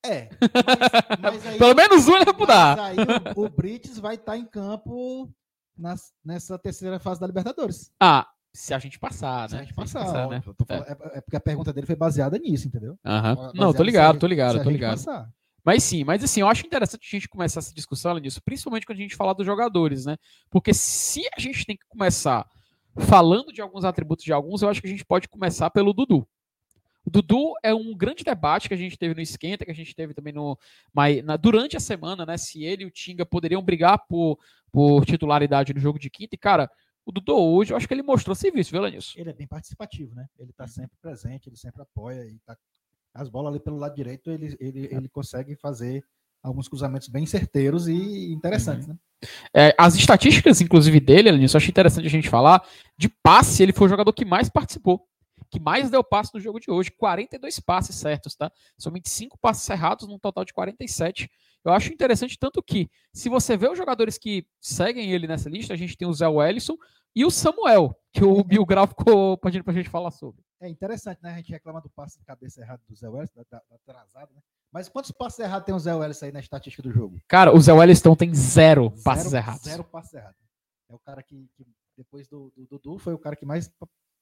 [0.04, 0.28] É.
[1.20, 2.78] Mas, mas aí, Pelo menos um ele vai mudar.
[2.80, 2.96] Aí
[3.36, 5.30] o, o Brits vai estar em campo
[5.76, 7.90] nas, nessa terceira fase da Libertadores.
[8.00, 9.60] Ah, se a gente passar, se né?
[9.60, 10.42] a gente passar, passar né?
[10.42, 11.18] Falando, é.
[11.18, 11.20] é.
[11.20, 12.98] porque a pergunta dele foi baseada nisso, entendeu?
[13.04, 13.52] Uhum.
[13.54, 15.00] Não, tô ligado, tô ligado, tô ligado.
[15.64, 18.98] Mas sim, mas assim, eu acho interessante a gente começar essa discussão nisso, principalmente quando
[18.98, 20.16] a gente falar dos jogadores, né?
[20.50, 22.44] Porque se a gente tem que começar
[22.98, 26.26] falando de alguns atributos de alguns, eu acho que a gente pode começar pelo Dudu.
[27.04, 29.94] O Dudu é um grande debate que a gente teve no Esquenta, que a gente
[29.94, 30.56] teve também no.
[31.24, 32.36] Na, durante a semana, né?
[32.36, 34.38] Se ele e o Tinga poderiam brigar por,
[34.70, 36.34] por titularidade no jogo de quinta.
[36.36, 36.70] E, cara,
[37.04, 39.18] o Dudu hoje, eu acho que ele mostrou serviço, viu, Lenilson?
[39.18, 40.28] Ele é bem participativo, né?
[40.38, 42.56] Ele tá sempre presente, ele sempre apoia e tá...
[43.12, 46.04] as bolas ali pelo lado direito, ele, ele, ele consegue fazer
[46.42, 48.94] alguns cruzamentos bem certeiros e interessantes, uhum.
[48.94, 48.98] né?
[49.54, 52.60] É, as estatísticas, inclusive, dele, Lenilson, eu acho interessante a gente falar,
[52.98, 55.06] de passe, ele foi o jogador que mais participou,
[55.48, 58.50] que mais deu passe no jogo de hoje, 42 passes certos, tá?
[58.76, 61.30] Somente 5 passes errados, num total de 47.
[61.64, 65.72] Eu acho interessante tanto que, se você vê os jogadores que seguem ele nessa lista,
[65.72, 66.76] a gente tem o Zé Wellison
[67.14, 70.42] e o Samuel, que o Bill Grau ficou pedindo pra gente falar sobre.
[70.60, 71.32] É interessante, né?
[71.32, 74.40] A gente reclama do passe de cabeça errado do Zé Wellison, da, da, atrasado, né?
[74.72, 77.20] Mas quantos passes errados tem o Zé Wellison aí na estatística do jogo?
[77.28, 79.62] Cara, o Zé Wellison tem zero, zero passes errados.
[79.62, 80.40] Zero passes errados.
[80.88, 83.70] É o cara que, que depois do Dudu, foi o cara que mais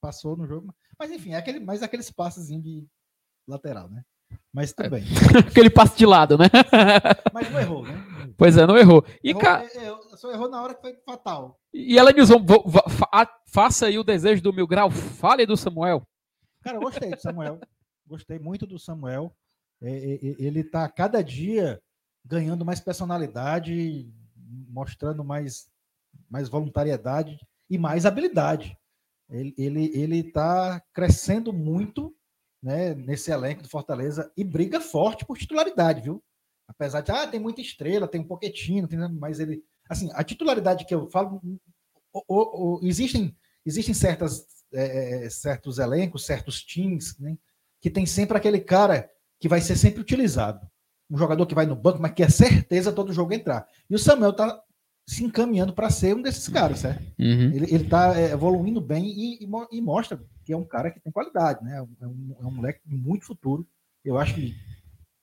[0.01, 0.75] passou no jogo.
[0.99, 2.87] Mas enfim, é aquele, mais aqueles passes de
[3.47, 4.03] lateral, né?
[4.53, 5.05] Mas tudo bem.
[5.49, 6.47] Aquele passo de lado, né?
[7.33, 8.33] Mas não errou, né?
[8.37, 9.05] Pois é, não errou.
[9.23, 9.65] E errou, ca...
[10.11, 11.59] É, é, só errou na hora que foi fatal.
[11.73, 12.29] E ela diz:
[13.47, 16.03] faça aí o desejo do mil grau, fale do Samuel.
[16.63, 17.61] Cara, eu gostei do Samuel.
[18.07, 19.35] Gostei muito do Samuel.
[19.81, 21.81] Ele tá cada dia
[22.25, 24.13] ganhando mais personalidade,
[24.69, 25.71] mostrando mais,
[26.29, 28.77] mais voluntariedade e mais habilidade.
[29.31, 32.15] Ele, ele, ele tá crescendo muito
[32.63, 36.23] né, nesse elenco do Fortaleza e briga forte por titularidade, viu?
[36.69, 40.85] Apesar de, ah, tem muita estrela, tem um Poquetino, tem, mas ele, assim, a titularidade
[40.85, 41.43] que eu falo,
[42.13, 47.37] o, o, o, existem, existem certas, é, é, certos elencos, certos times, né,
[47.81, 50.65] que tem sempre aquele cara que vai ser sempre utilizado.
[51.11, 53.67] um jogador que vai no banco, mas que é certeza todo jogo entrar.
[53.89, 54.63] E o Samuel tá
[55.09, 57.03] se encaminhando para ser um desses caras, certo?
[57.19, 57.53] Uhum.
[57.53, 61.01] Ele, ele tá é, evoluindo bem e, e, e, mostra que é um cara que
[61.01, 61.79] tem qualidade, né?
[62.01, 63.67] É um, é um moleque de muito futuro.
[64.05, 64.55] Eu acho que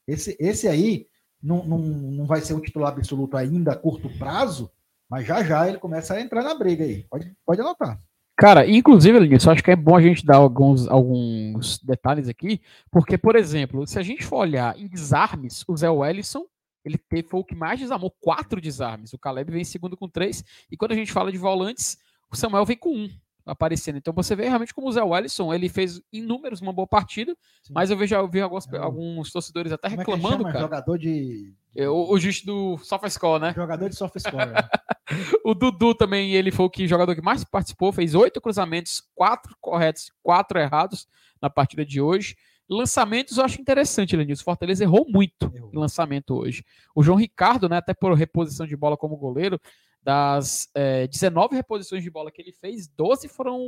[0.05, 1.07] esse, esse aí
[1.41, 4.71] não, não, não vai ser um titular absoluto ainda a curto prazo,
[5.09, 7.03] mas já já ele começa a entrar na briga aí.
[7.09, 7.99] Pode, pode anotar.
[8.35, 13.17] Cara, inclusive, Lenilson, acho que é bom a gente dar alguns, alguns detalhes aqui, porque,
[13.17, 16.45] por exemplo, se a gente for olhar em desarmes, o Zé Wellison,
[16.85, 19.11] ele teve, foi o que mais desarmou, quatro desarmes.
[19.11, 21.97] O Caleb vem em segundo com três, e quando a gente fala de volantes,
[22.31, 23.09] o Samuel vem com um
[23.47, 23.97] aparecendo.
[23.97, 27.73] Então você vê realmente como o Zé Wellison, ele fez inúmeros uma boa partida, Sim.
[27.73, 30.65] mas eu vejo, eu vi alguns, é alguns torcedores até como reclamando, é cara.
[30.65, 31.53] Jogador de.
[31.75, 33.53] É, o, o justo do SofaScore, né?
[33.55, 34.47] Jogador de SofaScore.
[34.47, 34.67] né?
[35.45, 39.55] o Dudu também, ele foi o que jogador que mais participou, fez oito cruzamentos, quatro
[39.61, 41.07] corretos, quatro errados
[41.41, 42.35] na partida de hoje.
[42.69, 44.43] Lançamentos eu acho interessante, Lenilson.
[44.43, 45.71] Fortaleza errou muito errou.
[45.73, 46.65] em lançamento hoje.
[46.93, 49.59] O João Ricardo, né, até por reposição de bola como goleiro,
[50.07, 53.59] das é, 19 reposições de bola que ele fez, 12 foram,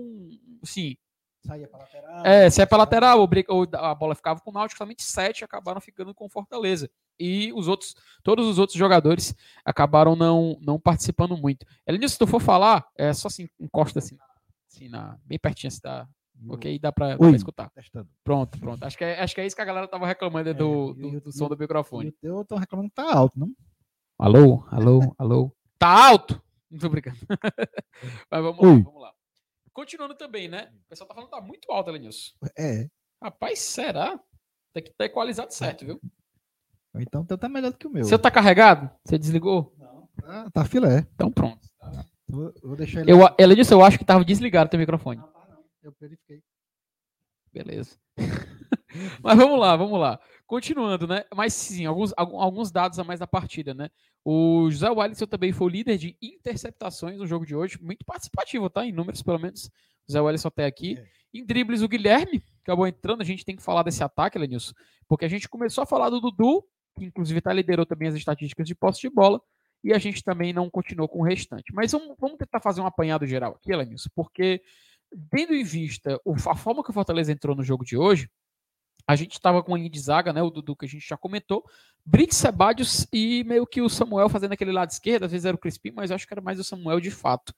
[0.64, 0.96] sim.
[1.46, 2.26] Saía para lateral.
[2.26, 3.30] É, saía para lateral,
[3.74, 6.90] a bola ficava com o Náutico, somente 7 acabaram ficando com Fortaleza.
[7.20, 11.66] E os outros, todos os outros jogadores acabaram não, não participando muito.
[11.86, 14.18] Elenilson, se tu for falar, é só assim, encosta assim,
[14.72, 16.08] assim na, bem pertinho assim, da,
[16.48, 17.70] Ok, dá para escutar.
[17.72, 18.08] Testando.
[18.24, 18.82] Pronto, pronto.
[18.86, 21.20] Acho que, é, acho que é isso que a galera tava reclamando é, do, do,
[21.20, 22.16] do, som do microfone.
[22.24, 23.52] Eu tô reclamando que tá alto, não?
[24.18, 25.54] Alô, alô, alô.
[25.80, 26.42] Tá alto?
[26.70, 27.18] Não tô brincando.
[28.30, 29.14] Mas vamos lá, vamos lá.
[29.74, 30.70] Continuando também, né?
[30.86, 32.34] O pessoal tá falando que tá muito alto, Elenilson.
[32.58, 32.90] É.
[33.24, 34.20] Rapaz, será?
[34.74, 36.02] Tem que estar equalizado certo, viu?
[36.96, 38.04] Então teu tá melhor do que o meu.
[38.04, 38.92] Você tá carregado?
[39.06, 39.74] Você desligou?
[39.78, 40.10] Não.
[40.26, 41.08] Ah, tá filé.
[41.16, 41.68] Então pronto.
[42.28, 43.12] Vou, vou deixar ele.
[43.12, 45.20] Eu, Elenilson, eu acho que tava desligado o teu microfone.
[45.20, 46.44] Não, eu verifiquei.
[47.52, 47.98] Beleza.
[49.24, 50.20] Mas vamos lá, vamos lá.
[50.50, 51.26] Continuando, né?
[51.36, 53.88] Mas sim, alguns, alguns dados a mais da partida, né?
[54.26, 58.68] O José Wellington também foi o líder de interceptações no jogo de hoje, muito participativo,
[58.68, 58.84] tá?
[58.84, 59.72] Em números, pelo menos, o
[60.10, 60.98] José Wellington até aqui.
[60.98, 61.06] É.
[61.36, 63.22] Em dribles, o Guilherme acabou entrando.
[63.22, 64.74] A gente tem que falar desse ataque, Lenilson,
[65.08, 66.66] porque a gente começou a falar do Dudu,
[66.98, 69.40] que inclusive tá, liderou também as estatísticas de posse de bola,
[69.84, 71.72] e a gente também não continuou com o restante.
[71.76, 74.64] Mas vamos, vamos tentar fazer um apanhado geral aqui, Lenilson, porque
[75.30, 78.28] tendo em vista a forma que o Fortaleza entrou no jogo de hoje,
[79.10, 80.40] a gente estava com a linha de zaga, né?
[80.40, 81.66] O Dudu que a gente já comentou.
[82.06, 85.24] Brits, Sebadios e meio que o Samuel fazendo aquele lado esquerdo.
[85.24, 87.52] Às vezes era o Crispim, mas acho que era mais o Samuel de fato.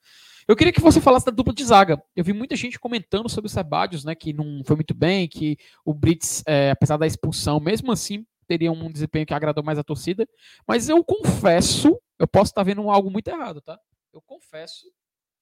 [0.48, 2.02] Eu queria que você falasse da dupla de zaga.
[2.16, 4.14] Eu vi muita gente comentando sobre o Sebadios, né?
[4.14, 8.72] Que não foi muito bem, que o Brits, é, apesar da expulsão, mesmo assim teria
[8.72, 10.26] um desempenho que agradou mais a torcida.
[10.66, 13.78] Mas eu confesso, eu posso estar vendo algo muito errado, tá?
[14.10, 14.90] Eu confesso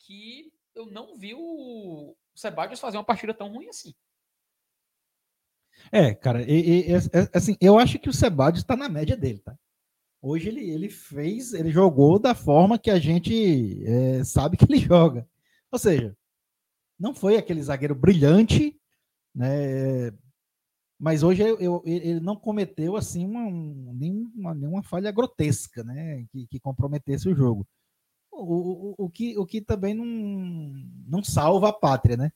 [0.00, 3.94] que eu não vi o Sebadios fazer uma partida tão ruim assim.
[5.92, 6.94] É, cara, e, e,
[7.32, 9.56] assim, eu acho que o Sebadios está na média dele, tá?
[10.22, 14.78] Hoje ele, ele fez, ele jogou da forma que a gente é, sabe que ele
[14.84, 15.26] joga.
[15.72, 16.16] Ou seja,
[16.98, 18.78] não foi aquele zagueiro brilhante,
[19.34, 20.12] né?
[20.98, 23.42] Mas hoje eu, eu, ele não cometeu assim uma,
[23.94, 26.26] nenhuma, nenhuma falha grotesca, né?
[26.30, 27.66] Que, que comprometesse o jogo
[28.40, 30.04] o, o, o, que, o que também não,
[31.06, 32.32] não salva a pátria, né?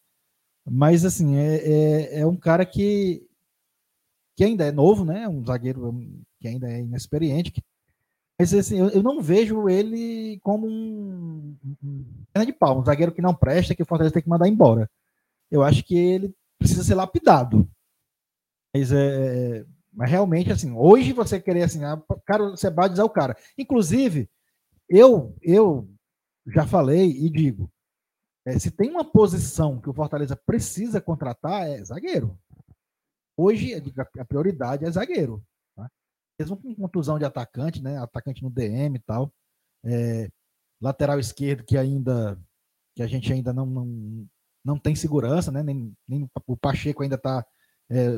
[0.65, 3.27] Mas, assim, é, é, é, um cara que,
[4.37, 5.29] que ainda é novo, né?
[5.29, 5.93] Um zagueiro
[6.41, 7.51] que ainda é inexperiente.
[7.51, 7.63] Que,
[8.39, 13.23] mas, assim, eu, eu, não vejo ele como um, um de pau, um zagueiro que
[13.23, 14.91] não presta, que o Fortaleza tem que mandar embora.
[15.51, 17.69] Eu acho que ele precisa ser lapidado.
[18.75, 23.37] Mas, é, mas realmente, assim, hoje você querer, assim, ah, cara, Sebadios é o cara.
[23.57, 24.29] Inclusive,
[24.89, 25.89] eu, eu
[26.47, 27.71] já falei e digo,
[28.45, 32.37] é, se tem uma posição que o Fortaleza precisa contratar, é zagueiro.
[33.37, 33.75] Hoje,
[34.19, 35.45] a prioridade é zagueiro.
[35.75, 35.91] Tá?
[36.39, 37.99] Mesmo com contusão de atacante, né?
[37.99, 39.33] Atacante no DM e tal.
[39.85, 40.29] É,
[40.81, 42.39] lateral esquerdo que ainda
[42.95, 44.29] que a gente ainda não, não,
[44.65, 45.63] não tem segurança, né?
[45.63, 47.45] Nem, nem o Pacheco ainda está
[47.91, 48.09] é,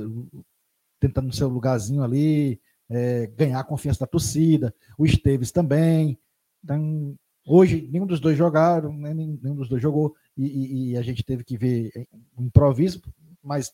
[1.01, 4.75] tentando seu lugarzinho ali, é, ganhar a confiança da torcida.
[4.99, 6.19] O Esteves também.
[6.63, 9.15] Então, hoje, nenhum dos dois jogaram, né?
[9.15, 11.91] nenhum dos dois jogou, e, e, e, a gente teve que ver
[12.37, 13.01] o improviso,
[13.43, 13.73] mas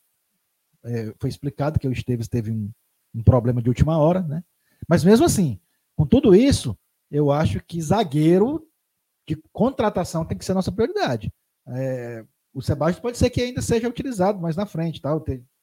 [0.85, 2.71] é, foi explicado que o Esteves teve um,
[3.15, 4.43] um problema de última hora, né?
[4.89, 5.61] Mas mesmo assim,
[5.97, 6.77] com tudo isso,
[7.11, 8.67] eu acho que zagueiro
[9.27, 11.33] de contratação tem que ser nossa prioridade.
[11.69, 15.15] É, o Sebastião pode ser que ainda seja utilizado mais na frente, tá?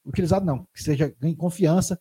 [0.05, 1.99] Utilizado não, que seja ganhe confiança.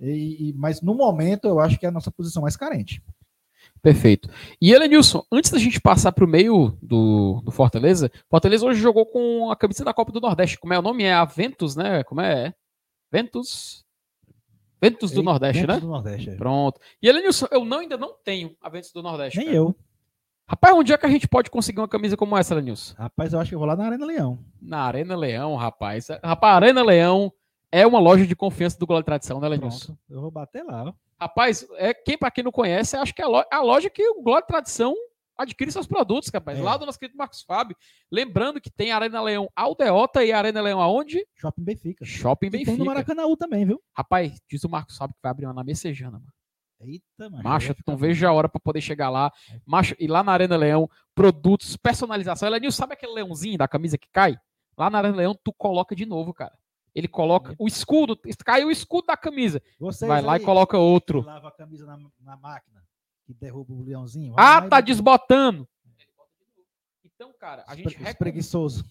[0.00, 3.02] E, mas no momento eu acho que é a nossa posição mais carente.
[3.82, 4.28] Perfeito.
[4.60, 9.06] E Elenilson, antes da gente passar para o meio do, do Fortaleza, Fortaleza hoje jogou
[9.06, 10.58] com a camisa da Copa do Nordeste.
[10.58, 11.04] Como é o nome?
[11.04, 12.04] É a Ventus, né?
[12.04, 12.54] Como é?
[13.10, 13.84] Ventus?
[14.82, 15.80] Ventos do Nordeste, Ventos né?
[15.80, 16.30] do Nordeste.
[16.30, 16.34] é.
[16.36, 16.80] Pronto.
[17.02, 19.38] E Elenilson, eu não, ainda não tenho a Ventos do Nordeste.
[19.38, 19.58] Nem cara.
[19.58, 19.74] eu.
[20.46, 22.94] Rapaz, onde é que a gente pode conseguir uma camisa como essa, Elenilson?
[22.98, 24.38] Rapaz, eu acho que eu vou lá na Arena Leão.
[24.60, 26.08] Na Arena Leão, rapaz.
[26.24, 27.32] Rapaz, Arena Leão
[27.70, 29.86] é uma loja de confiança do Glória e Tradição, né, Elenilson?
[29.86, 30.00] Pronto.
[30.08, 30.92] Eu vou bater lá, ó.
[31.20, 34.08] Rapaz, é, quem para quem não conhece, acho que é a loja, a loja que
[34.08, 34.94] o Glória Tradição
[35.36, 36.58] adquire seus produtos, rapaz.
[36.58, 36.62] É.
[36.62, 37.76] Lá do nosso querido Marcos Fábio.
[38.10, 41.26] Lembrando que tem Arena Leão Aldeota e Arena Leão aonde?
[41.34, 42.04] Shopping Benfica.
[42.04, 42.84] Shopping E tem no Benfica.
[42.84, 43.82] Maracanã também, viu?
[43.96, 46.32] Rapaz, diz o Marcos Fábio que vai abrir uma na Messejana, mano.
[46.80, 47.42] Eita, mano.
[47.42, 49.30] Macho, vai ficar não vejo a hora pra poder chegar lá.
[49.66, 52.48] Macho, e lá na Arena Leão, produtos, personalização.
[52.48, 54.38] Elenil, sabe aquele leãozinho da camisa que cai?
[54.76, 56.58] Lá na Arena Leão, tu coloca de novo, cara.
[56.94, 59.62] Ele coloca o escudo, caiu o escudo da camisa.
[59.78, 61.20] Vocês Vai lá e coloca outro.
[61.22, 62.82] Lava a camisa na, na máquina,
[63.24, 64.32] que derruba o leãozinho.
[64.34, 65.68] vai Ah, e tá bota- desbotando.
[67.04, 68.84] Então, cara, a gente recomenda, Espreguiçoso.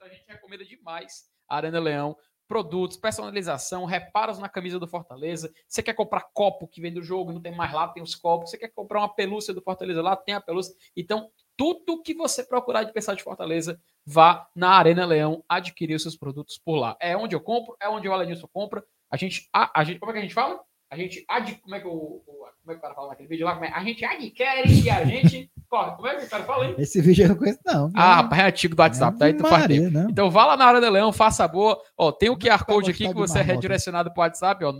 [0.00, 2.16] a gente recomenda demais a Arena Leão.
[2.48, 5.50] Produtos, personalização, reparos na camisa do Fortaleza.
[5.66, 8.14] Você quer comprar copo que vem do jogo e não tem mais lá, tem os
[8.14, 8.50] copos.
[8.50, 10.74] Você quer comprar uma pelúcia do Fortaleza lá, tem a pelúcia.
[10.94, 16.02] Então, tudo que você procurar de pensar de Fortaleza, vá na Arena Leão adquirir os
[16.02, 16.96] seus produtos por lá.
[17.00, 18.84] É onde eu compro, é onde o Alenilson compra.
[19.10, 20.60] A gente, a, a gente, como é que a gente fala?
[20.90, 22.22] A gente ad, como é que o, o-
[22.62, 23.54] como é que o cara fala naquele vídeo lá?
[23.54, 23.72] Como é?
[23.72, 25.96] A gente adquire e a gente corre.
[25.96, 26.74] Como é que o cara fala aí?
[26.78, 27.90] Esse vídeo eu não conheço, não.
[27.94, 29.84] Ah, rapaz, é antigo do WhatsApp, daí tu faz tempo.
[29.84, 30.10] Maria, não.
[30.10, 31.80] Então vá lá na Arena Leão, faça a boa.
[31.96, 34.62] Ó, tem o é QR tá Code aqui que você é redirecionado para o WhatsApp,
[34.64, 34.72] ó,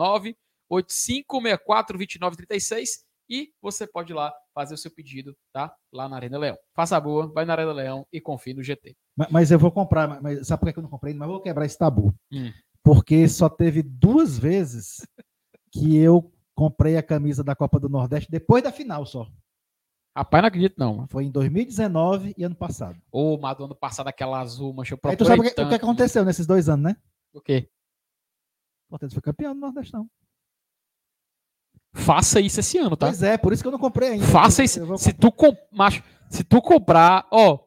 [0.71, 2.87] 985642936
[3.35, 5.75] e você pode ir lá fazer o seu pedido, tá?
[5.91, 6.59] Lá na Arena Leão.
[6.75, 8.95] Faça a boa, vai na Arena Leão e confie no GT.
[9.17, 11.15] Ma- Mas eu vou comprar, mas- mas sabe por que eu não comprei?
[11.15, 12.15] Mas eu vou quebrar esse tabu.
[12.31, 12.53] Hum.
[12.85, 15.07] Porque só teve duas vezes
[15.73, 19.27] que eu comprei a camisa da Copa do Nordeste depois da final só.
[20.15, 21.07] Rapaz, não acredito não.
[21.09, 23.01] Foi em 2019 e ano passado.
[23.11, 25.69] Ô, mas do ano passado aquela azul, mancha, eu Aí tu sabe o que, o
[25.71, 26.97] que aconteceu nesses dois anos, né?
[27.33, 27.71] O quê?
[28.89, 30.07] O Fortaleza foi campeão do Nordestão.
[31.95, 33.07] Faça isso esse ano, tá?
[33.07, 34.27] Pois é, por isso que eu não comprei ainda.
[34.27, 34.87] Faça Eu- isso.
[34.87, 35.55] vou Se tu, com...
[35.71, 37.61] Macho, se tu comprar, ó, o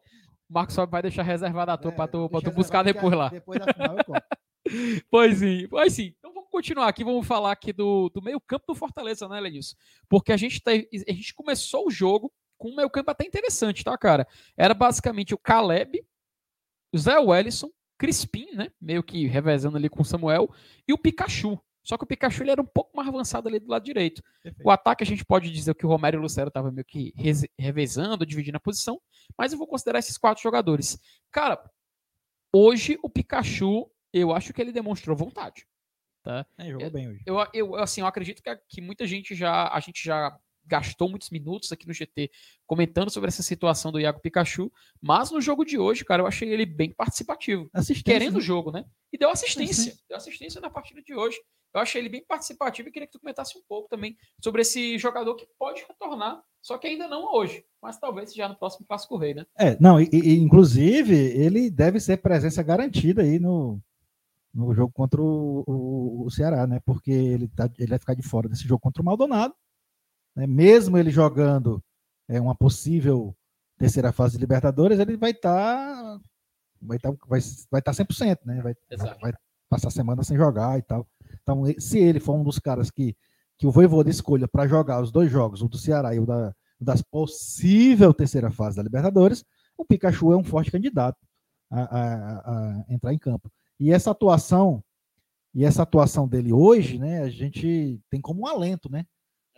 [0.50, 3.30] Marcos Fábio vai deixar reservado a tua É, pra tu, pra tu buscar depois lá.
[3.30, 4.22] Depois da final eu compro.
[5.12, 6.16] Pois sim, pois sim.
[6.18, 9.76] Então vamos continuar aqui, vamos falar aqui do, do meio campo do Fortaleza, né, Lenilson?
[10.10, 13.84] Porque a gente, teve- a gente começou o jogo com um meio campo até interessante,
[13.84, 14.28] tá, cara?
[14.58, 16.04] Era basicamente o Caleb,
[16.92, 20.50] o Zé Wellison, Crispim, né, meio que revezando ali com o Samuel,
[20.88, 21.60] e o Pikachu.
[21.86, 24.22] Só que o Pikachu ele era um pouco mais avançado ali do lado direito.
[24.64, 27.14] O ataque a gente pode dizer que o Romero e o Lucero estavam meio que
[27.58, 29.00] revezando, dividindo a posição,
[29.38, 30.98] mas eu vou considerar esses quatro jogadores.
[31.32, 31.64] Cara,
[32.52, 35.68] hoje o Pikachu, eu acho que ele demonstrou vontade.
[36.58, 37.24] É, jogou É- bem hoje.
[37.26, 41.30] Eu, eu assim, eu acredito que, que muita gente já, a gente já gastou muitos
[41.30, 42.32] minutos aqui no GT
[42.66, 46.50] comentando sobre essa situação do Iago Pikachu, mas no jogo de hoje, cara, eu achei
[46.50, 47.70] ele bem participativo,
[48.04, 48.40] querendo né?
[48.40, 48.84] o jogo, né?
[49.14, 51.38] E deu assistência, deu assistência na partida de hoje.
[51.76, 54.98] Eu achei ele bem participativo e queria que tu comentasse um pouco também sobre esse
[54.98, 59.18] jogador que pode retornar, só que ainda não hoje, mas talvez já no próximo Clássico
[59.18, 59.46] Rei, né?
[59.60, 63.78] É, não, e, e, inclusive ele deve ser presença garantida aí no,
[64.54, 66.80] no jogo contra o, o, o Ceará, né?
[66.86, 69.54] Porque ele, tá, ele vai ficar de fora desse jogo contra o Maldonado,
[70.34, 70.48] né?
[70.48, 71.84] Mesmo ele jogando
[72.30, 73.36] é, uma possível
[73.78, 76.22] terceira fase de Libertadores, ele vai estar
[76.82, 78.62] vai estar vai, vai tá 100%, né?
[78.62, 79.20] Vai, Exato.
[79.20, 79.34] vai
[79.70, 81.06] passar a semana sem jogar e tal.
[81.42, 83.16] Então, se ele for um dos caras que,
[83.58, 86.54] que o Voivoda escolha para jogar os dois jogos, o do Ceará e o da,
[86.80, 89.44] das possível terceira fase da Libertadores,
[89.78, 91.18] o Pikachu é um forte candidato
[91.72, 92.40] a, a-
[92.90, 93.50] a entrar em campo.
[93.80, 94.84] E essa atuação,
[95.54, 99.06] e essa atuação dele hoje, né, a gente tem como um alento, né?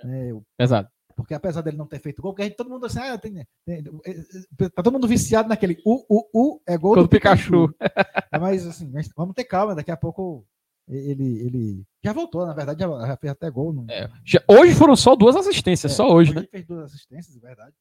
[0.03, 0.91] É, Exato.
[1.15, 3.33] porque apesar dele não ter feito gol, porque a gente, todo mundo assim, ah, tem,
[3.65, 7.09] tem- é, tá todo mundo viciado naquele u, u, u, é gol Gol do do
[7.09, 7.73] Pikachu.
[8.31, 10.45] É, Mas assim, mas vamos ter calma, daqui a pouco
[10.87, 13.73] ele, ele já voltou, na verdade, já, já fez até gol.
[13.73, 16.41] No, É, já- hoje foram só duas assistências, é, só hoje, né?
[16.41, 17.75] Ele fez duas assistências, é verdade.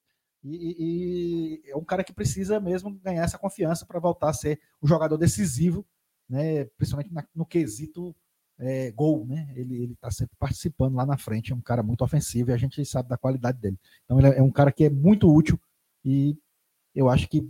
[0.44, 4.34] E, e- e é um cara que precisa mesmo ganhar essa confiança para voltar a
[4.34, 5.84] ser um jogador decisivo,
[6.28, 6.64] né?
[6.76, 8.14] Principalmente na- no quesito
[8.58, 9.52] é, gol, né?
[9.54, 12.56] Ele ele está sempre participando lá na frente, é um cara muito ofensivo e a
[12.56, 13.78] gente sabe da qualidade dele.
[14.04, 15.60] Então ele é um cara que é muito útil
[16.04, 16.38] e
[16.94, 17.46] eu acho que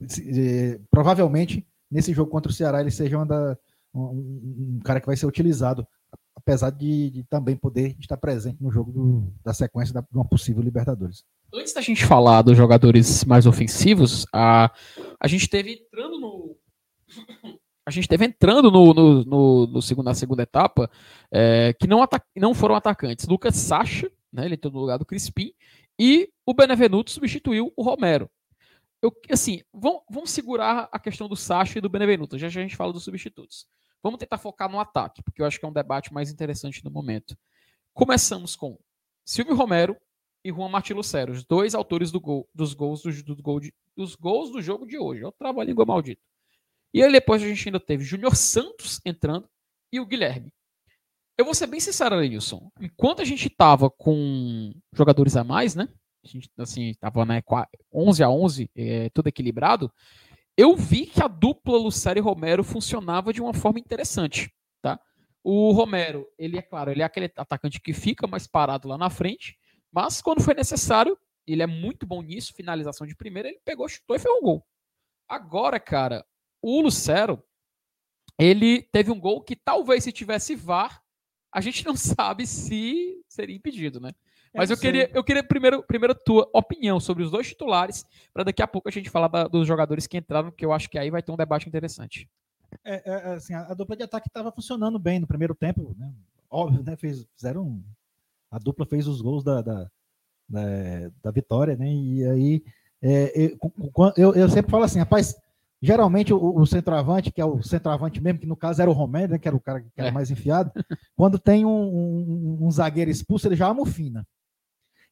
[0.00, 3.58] é, provavelmente nesse jogo contra o Ceará ele seja uma da-
[3.98, 5.86] um, um- cara que vai ser utilizado
[6.34, 10.24] apesar de, de também poder estar presente no jogo do- da sequência da, de uma
[10.24, 11.24] possível Libertadores.
[11.52, 14.70] Antes da gente falar dos jogadores mais ofensivos, a,
[15.20, 16.56] a gente teve entrando no.
[17.84, 20.90] A gente teve entrando no, no, no- no segundo, na segunda etapa,
[21.32, 23.26] é, que não, ata- não foram atacantes.
[23.26, 25.54] Lucas Sacha, né, ele entrou no lugar do Crispim,
[25.98, 28.28] e o Benevenuto substituiu o Romero.
[29.00, 32.76] Eu, assim, vamos segurar a questão do Sacha e do Benevenuto, já, já a gente
[32.76, 33.66] fala dos substitutos.
[34.02, 36.90] Vamos tentar focar no ataque, porque eu acho que é um debate mais interessante no
[36.90, 37.36] momento.
[37.92, 38.78] Começamos com
[39.24, 39.96] Silvio Romero
[40.44, 43.74] e Juan Martin Lucero, os dois autores do gol, dos, gols do, do gol de,
[43.96, 45.22] dos gols do jogo de hoje.
[45.22, 46.22] Eu travo a língua maldita.
[46.94, 49.48] E aí depois a gente ainda teve Júnior Santos entrando
[49.92, 50.52] e o Guilherme.
[51.36, 52.70] Eu vou ser bem sincero, Lenilson.
[52.80, 55.88] Enquanto a gente tava com jogadores a mais, né?
[56.24, 57.42] A gente, assim, tava né,
[57.92, 59.92] 11 a 11, é, tudo equilibrado.
[60.58, 64.52] Eu vi que a dupla Lucero e Romero funcionava de uma forma interessante,
[64.82, 64.98] tá?
[65.40, 69.08] O Romero, ele é claro, ele é aquele atacante que fica mais parado lá na
[69.08, 69.56] frente,
[69.92, 74.16] mas quando foi necessário, ele é muito bom nisso, finalização de primeira, ele pegou, chutou
[74.16, 74.66] e fez um gol.
[75.28, 76.26] Agora, cara,
[76.60, 77.40] o Lucero,
[78.36, 81.00] ele teve um gol que talvez se tivesse VAR,
[81.52, 84.12] a gente não sabe se seria impedido, né?
[84.54, 88.44] Mas eu, eu queria, eu queria primeiro, primeiro tua opinião sobre os dois titulares, para
[88.44, 90.98] daqui a pouco a gente falar da, dos jogadores que entraram, que eu acho que
[90.98, 92.28] aí vai ter um debate interessante.
[92.84, 96.12] É, é, é assim, a, dupla de ataque estava funcionando bem no primeiro tempo, né?
[96.50, 96.96] Óbvio, né?
[96.96, 97.82] Fez, fizeram um,
[98.50, 99.90] a dupla fez os gols da, da,
[100.48, 100.60] da,
[101.22, 101.86] da vitória, né?
[101.86, 102.64] E aí
[103.02, 103.52] é,
[104.16, 105.36] eu, eu, sempre falo assim, rapaz,
[105.80, 109.32] geralmente o, o, centroavante, que é o centroavante mesmo, que no caso era o Romero,
[109.32, 110.12] né, que era o cara que era é.
[110.12, 110.72] mais enfiado,
[111.16, 114.26] quando tem um, um, um, zagueiro expulso, ele já amofina.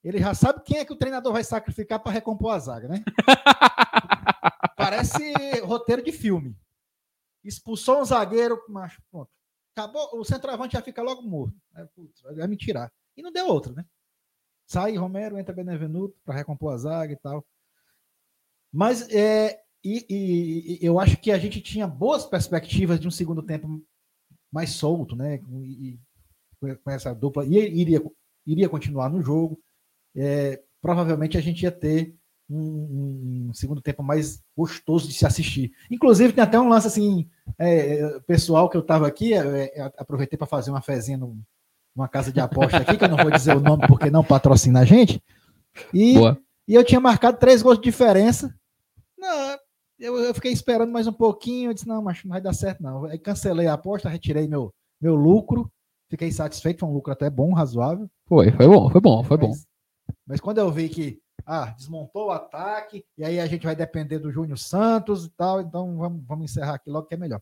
[0.07, 3.03] Ele já sabe quem é que o treinador vai sacrificar para recompor a zaga, né?
[4.77, 5.33] Parece
[5.65, 6.57] roteiro de filme.
[7.43, 9.29] Expulsou um zagueiro, macho, pronto.
[9.75, 11.61] Acabou, o centroavante já fica logo morto.
[11.75, 12.93] É, putz, vai me tirar.
[13.17, 13.85] E não deu outra, né?
[14.65, 17.45] Sai Romero, entra Benevenuto para recompor a zaga e tal.
[18.73, 23.11] Mas é, e, e, e, eu acho que a gente tinha boas perspectivas de um
[23.11, 23.85] segundo tempo
[24.53, 25.41] mais solto, né?
[25.65, 25.99] E,
[26.61, 27.45] com essa dupla.
[27.45, 28.01] E iria,
[28.47, 29.61] iria continuar no jogo.
[30.17, 32.15] É, provavelmente a gente ia ter
[32.49, 35.73] um, um, segundo tempo mais gostoso de se assistir.
[35.91, 40.39] Inclusive, tem até um lance assim, é, pessoal que eu estava aqui, é, é aproveitei
[40.39, 43.61] para fazer uma fezinha numa casa de aposta aqui, que eu não vou dizer o
[43.61, 45.23] nome porque não patrocina a gente.
[45.93, 46.15] E,
[46.67, 48.55] e eu tinha marcado três gols de diferença.
[49.19, 49.59] Não,
[49.99, 51.71] eu, eu fiquei esperando mais um pouquinho.
[51.71, 53.05] Eu disse: não, mas não vai dar certo, não.
[53.07, 55.71] Aí cancelei a aposta, retirei meu, meu lucro.
[56.09, 58.09] Fiquei satisfeito, foi um lucro até bom, razoável.
[58.27, 59.55] Foi, foi bom, foi bom, foi mas, bom.
[60.27, 64.19] Mas quando eu vi que ah, desmontou o ataque, e aí a gente vai depender
[64.19, 67.41] do Júnior Santos e tal, então vamos, vamos encerrar aqui logo que é melhor.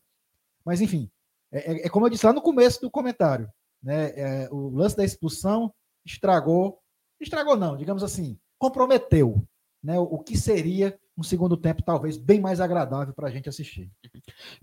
[0.63, 1.09] Mas enfim,
[1.51, 3.51] é, é, é como eu disse lá no começo do comentário.
[3.81, 4.11] Né?
[4.15, 5.73] É, o lance da expulsão
[6.05, 6.79] estragou,
[7.19, 9.47] estragou não, digamos assim, comprometeu
[9.83, 13.47] né, o, o que seria um segundo tempo talvez bem mais agradável para a gente
[13.47, 13.89] assistir.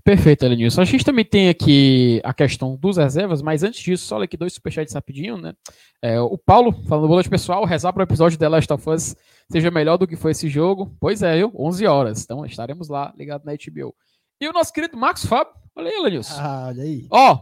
[0.05, 0.83] Perfeito, Elenilson.
[0.83, 4.53] A gente também tem aqui a questão dos reservas, mas antes disso, só aqui dois
[4.53, 5.55] superchats rapidinho, né?
[6.03, 9.17] É, o Paulo, falando boa noite, pessoal, rezar para o episódio The Last of Us
[9.51, 10.95] seja melhor do que foi esse jogo.
[11.01, 13.95] Pois é, eu, 11 horas, então estaremos lá, ligado na HBO.
[14.41, 16.35] E o nosso querido Max Fábio, olha aí, Elenilson.
[16.39, 17.07] Ah, olha aí.
[17.11, 17.39] Ó,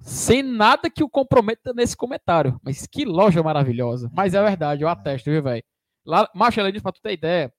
[0.00, 2.58] sem nada que o comprometa nesse comentário.
[2.62, 4.10] Mas que loja maravilhosa.
[4.12, 5.62] Mas é verdade, eu atesto, viu, velho?
[6.04, 7.52] Lá, Macho, diz pra tu ter ideia.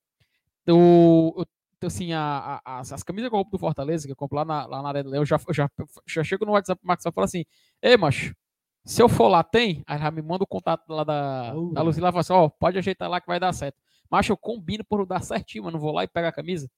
[0.69, 1.45] O,
[1.83, 4.45] assim, a, a, as, as camisas que eu compro do Fortaleza, que eu compro lá
[4.45, 5.69] na, lá na Arena Leão, eu já, já,
[6.07, 7.45] já chego no WhatsApp pro Max e falo assim:
[7.81, 8.35] Ei, macho,
[8.85, 9.83] se eu for lá, tem?
[9.85, 12.45] Aí já me manda o contato lá da, uh, da Lucila e fala assim: Ó,
[12.45, 13.77] oh, pode ajeitar lá que vai dar certo.
[14.09, 16.69] Macho, eu combino por dar certinho, mas não vou lá e pego a camisa.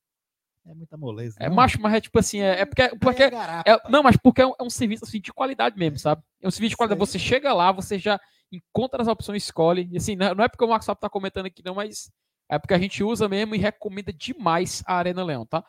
[0.65, 1.35] É muita moleza.
[1.39, 2.89] É macho, mas é tipo assim, é, é porque.
[2.97, 5.97] porque é, é, não, mas porque é um, é um, serviço assim, de qualidade mesmo,
[5.97, 6.21] sabe?
[6.41, 6.99] É um serviço de qualidade.
[6.99, 8.19] Você chega lá, você já
[8.51, 9.87] encontra as opções, escolhe.
[9.91, 12.11] E assim, não é porque o Marcos Fábio tá comentando aqui, não, mas
[12.49, 15.63] é porque a gente usa mesmo e recomenda demais a Arena Leão, tá?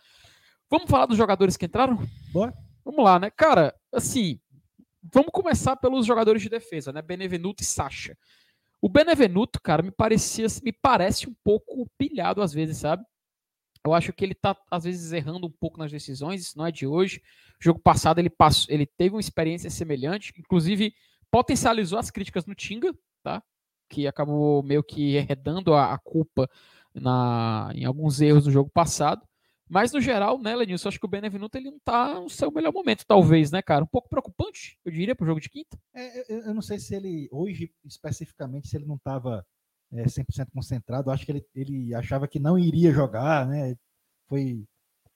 [0.71, 1.99] Vamos falar dos jogadores que entraram?
[2.33, 2.55] Bora.
[2.85, 3.31] Vamos lá, né?
[3.31, 4.41] Cara, assim,
[5.13, 7.03] vamos começar pelos jogadores de defesa, né?
[7.03, 8.17] Benevenuto e Sacha.
[8.81, 13.05] O Benevenuto, cara, me parecia, me parece um pouco pilhado às vezes, sabe?
[13.85, 16.73] Eu acho que ele tá, às vezes, errando um pouco nas decisões, isso não é
[16.73, 17.23] de hoje.
[17.61, 20.95] O jogo passado ele passou, ele teve uma experiência semelhante, inclusive
[21.31, 23.43] potencializou as críticas no Tinga, tá?
[23.91, 26.49] Que acabou meio que arredando a, a culpa
[26.95, 29.23] na, em alguns erros do jogo passado.
[29.69, 32.73] Mas no geral, né, Lenilson, acho que o Benevenuto ele não tá no seu melhor
[32.73, 33.85] momento, talvez, né, cara?
[33.85, 35.79] Um pouco preocupante, eu diria, pro jogo de quinta.
[35.95, 39.47] É, eu, eu, não sei se ele, hoje, especificamente, se ele não tava
[39.93, 41.11] é, 100% concentrado.
[41.11, 43.77] Acho que ele, ele achava que não iria jogar, né?
[44.29, 44.65] Foi,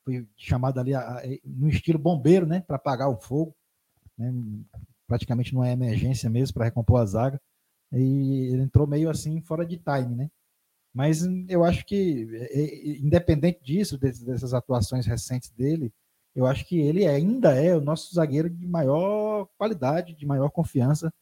[0.05, 2.61] foi chamado ali a, a, no estilo bombeiro, né?
[2.61, 3.57] Para apagar o fogo.
[4.17, 4.33] Né?
[5.07, 7.41] Praticamente não é emergência mesmo para recompor a zaga.
[7.95, 10.31] E ele entrou meio assim fora de time, né?
[10.93, 12.27] Mas eu acho que,
[13.03, 15.93] independente disso, dessas atuações recentes dele,
[16.35, 21.13] eu acho que ele ainda é o nosso zagueiro de maior qualidade, de maior confiança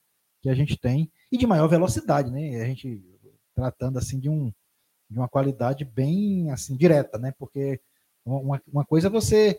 [0.42, 2.60] que a gente tem e de maior velocidade, né?
[2.60, 3.02] A gente
[3.54, 4.52] tratando assim de, um,
[5.08, 7.32] de uma qualidade bem assim direta, né?
[7.38, 7.80] Porque
[8.24, 9.58] uma, uma coisa é você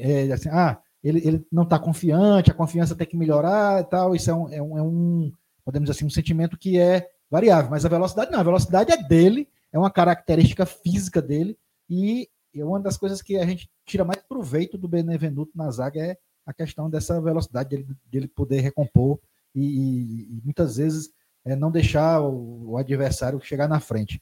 [0.00, 4.14] é, assim, ah, ele, ele não está confiante, a confiança tem que melhorar e tal.
[4.14, 5.32] Isso é um, é um, é um,
[5.64, 8.96] podemos dizer assim, um sentimento que é variável, mas a velocidade não, a velocidade é
[8.96, 11.58] dele, é uma característica física dele,
[11.88, 16.00] e, e uma das coisas que a gente tira mais proveito do Benevenuto na zaga
[16.00, 19.18] é a questão dessa velocidade dele, dele poder recompor
[19.54, 21.10] e, e, e muitas vezes
[21.44, 24.20] é, não deixar o, o, adversário chegar na frente.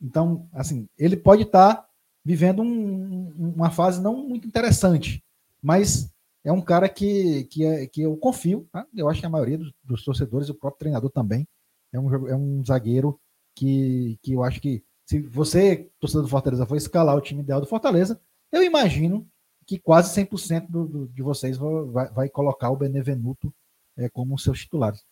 [0.00, 1.88] Então, assim, ele pode estar tá
[2.24, 5.24] vivendo um, uma fase não muito interessante,
[5.62, 6.12] mas
[6.44, 8.68] é um cara que, que, é, que eu confio.
[8.72, 8.86] Tá?
[8.94, 11.46] Eu acho que a maioria dos, dos torcedores, o próprio treinador também,
[11.92, 13.18] é um, é um zagueiro
[13.54, 17.60] que, que eu acho que, se você, torcedor do Fortaleza, for escalar o time ideal
[17.60, 18.20] do Fortaleza,
[18.52, 19.28] eu imagino
[19.66, 23.52] que quase 100% do, do, de vocês vai, vai, colocar o Benevenuto
[23.96, 25.04] é, como seus titulares.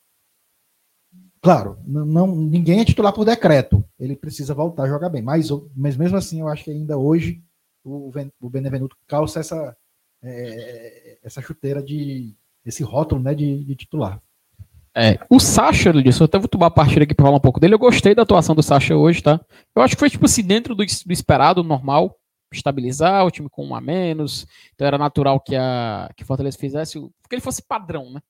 [1.43, 3.85] Claro, não, ninguém é titular por decreto.
[3.99, 5.23] Ele precisa voltar a jogar bem.
[5.23, 7.43] Mas, mas mesmo assim, eu acho que ainda hoje
[7.85, 8.11] o,
[8.41, 9.77] o Benevenuto calça essa,
[10.23, 14.21] é, essa chuteira de esse rótulo né, de, de titular.
[14.99, 17.61] É, o Sacha, Lidson, eu até vou tomar a partida aqui para falar um pouco
[17.61, 17.75] dele.
[17.75, 19.39] Eu gostei da atuação do Sacha hoje, tá?
[19.75, 22.19] Eu acho que foi, tipo assim, dentro do, do esperado, normal,
[22.51, 24.47] estabilizar o time com um a menos.
[24.75, 28.21] Então era natural que a que Fortaleza fizesse, que ele fosse padrão, né?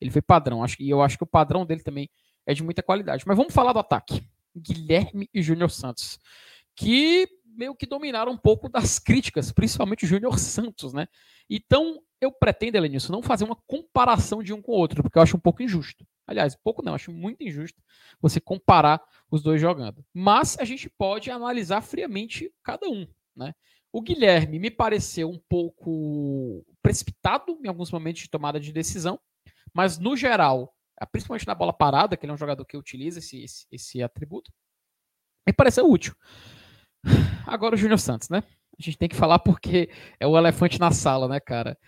[0.00, 0.62] Ele foi padrão.
[0.62, 2.08] Acho, e eu acho que o padrão dele também
[2.46, 3.24] é de muita qualidade.
[3.26, 4.24] Mas vamos falar do ataque.
[4.56, 6.20] Guilherme e Júnior Santos.
[6.76, 11.08] Que meio que dominaram um pouco das críticas, principalmente o Júnior Santos, né?
[11.48, 15.22] Então, eu pretendo, Elenilson, não fazer uma comparação de um com o outro, porque eu
[15.22, 16.06] acho um pouco injusto.
[16.26, 17.80] Aliás, pouco não, acho muito injusto
[18.20, 19.00] você comparar
[19.30, 20.04] os dois jogando.
[20.12, 23.54] Mas a gente pode analisar friamente cada um, né?
[23.92, 29.18] O Guilherme me pareceu um pouco precipitado em alguns momentos de tomada de decisão,
[29.72, 30.74] mas no geral,
[31.10, 34.52] principalmente na bola parada, que ele é um jogador que utiliza esse, esse, esse atributo,
[35.46, 36.14] me pareceu útil.
[37.46, 38.42] Agora o Júnior Santos, né?
[38.78, 39.90] A gente tem que falar porque
[40.20, 41.78] é o elefante na sala, né, cara?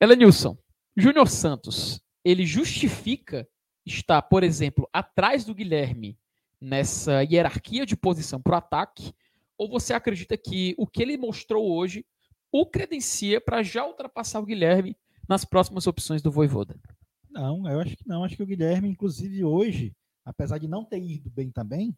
[0.00, 0.56] Elenilson,
[0.96, 3.48] Júnior Santos, ele justifica
[3.84, 6.18] estar, por exemplo, atrás do Guilherme
[6.60, 9.12] nessa hierarquia de posição para o ataque?
[9.58, 12.06] Ou você acredita que o que ele mostrou hoje
[12.52, 14.96] o credencia para já ultrapassar o Guilherme
[15.28, 16.78] nas próximas opções do Voivoda?
[17.30, 18.24] Não, eu acho que não.
[18.24, 19.94] Acho que o Guilherme, inclusive hoje,
[20.24, 21.96] apesar de não ter ido bem também,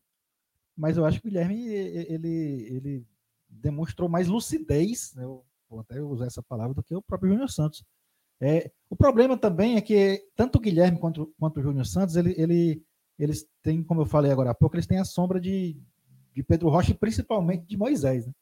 [0.77, 2.29] mas eu acho que o Guilherme ele,
[2.71, 3.07] ele
[3.49, 5.25] demonstrou mais lucidez, né?
[5.25, 7.85] eu vou até usar essa palavra, do que o próprio Júnior Santos.
[8.41, 12.35] É, o problema também é que tanto o Guilherme quanto, quanto o Júnior Santos, ele,
[12.37, 12.83] ele,
[13.19, 15.81] eles têm, como eu falei agora há pouco, eles têm a sombra de,
[16.35, 18.27] de Pedro Rocha e principalmente de Moisés.
[18.27, 18.33] Né?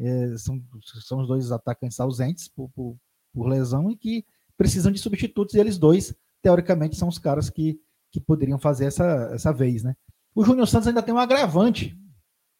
[0.00, 0.62] É, são,
[1.02, 2.96] são os dois atacantes ausentes por, por,
[3.32, 4.24] por, lesão e que
[4.56, 9.30] precisam de substitutos, e eles dois, teoricamente, são os caras que, que poderiam fazer essa,
[9.32, 9.82] essa vez.
[9.82, 9.94] Né?
[10.34, 11.96] O Júnior Santos ainda tem um agravante,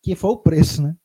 [0.03, 0.97] que foi o preço, né?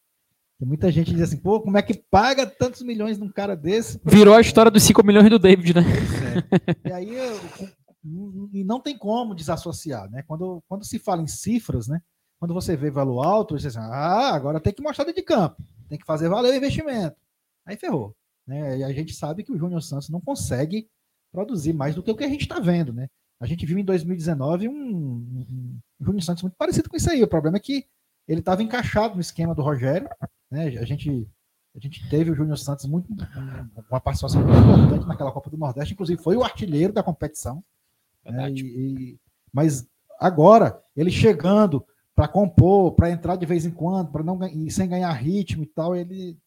[0.59, 3.99] Tem muita gente diz assim, pô, como é que paga tantos milhões num cara desse?
[4.05, 5.81] Virou a história dos 5 milhões do David, né?
[6.83, 6.89] É.
[6.89, 7.17] E aí
[8.51, 10.23] e não tem como desassociar, né?
[10.27, 12.01] Quando, quando se fala em cifras, né?
[12.39, 15.63] Quando você vê valor alto, você diz assim, ah, agora tem que mostrar de campo,
[15.87, 17.15] tem que fazer valer o investimento.
[17.65, 18.13] Aí ferrou.
[18.45, 18.79] Né?
[18.79, 20.89] E a gente sabe que o Júnior Santos não consegue
[21.31, 23.07] produzir mais do que o que a gente está vendo, né?
[23.39, 27.23] A gente viu em 2019 um, um, um Júnior Santos muito parecido com isso aí.
[27.23, 27.85] O problema é que
[28.27, 30.09] ele estava encaixado no esquema do Rogério.
[30.51, 30.67] Né?
[30.79, 31.27] A, gente,
[31.75, 33.07] a gente teve o Júnior Santos muito
[33.89, 37.63] uma participação muito importante naquela Copa do Nordeste, inclusive foi o artilheiro da competição.
[38.25, 38.51] Né?
[38.51, 39.19] E, e,
[39.51, 39.87] mas
[40.19, 41.85] agora, ele chegando
[42.15, 45.67] para compor, para entrar de vez em quando, para não e sem ganhar ritmo e
[45.67, 46.37] tal, ele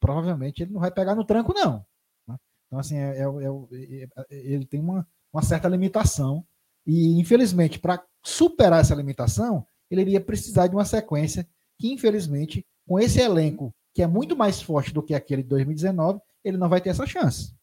[0.00, 1.84] provavelmente ele não vai pegar no tranco, não.
[2.26, 2.36] Né?
[2.66, 6.44] Então, assim, é, é, é, é, ele tem uma, uma certa limitação.
[6.84, 11.46] E, infelizmente, para superar essa limitação, ele iria precisar de uma sequência
[11.78, 16.20] que, infelizmente, com esse elenco, que é muito mais forte do que aquele de 2019,
[16.44, 17.54] ele não vai ter essa chance.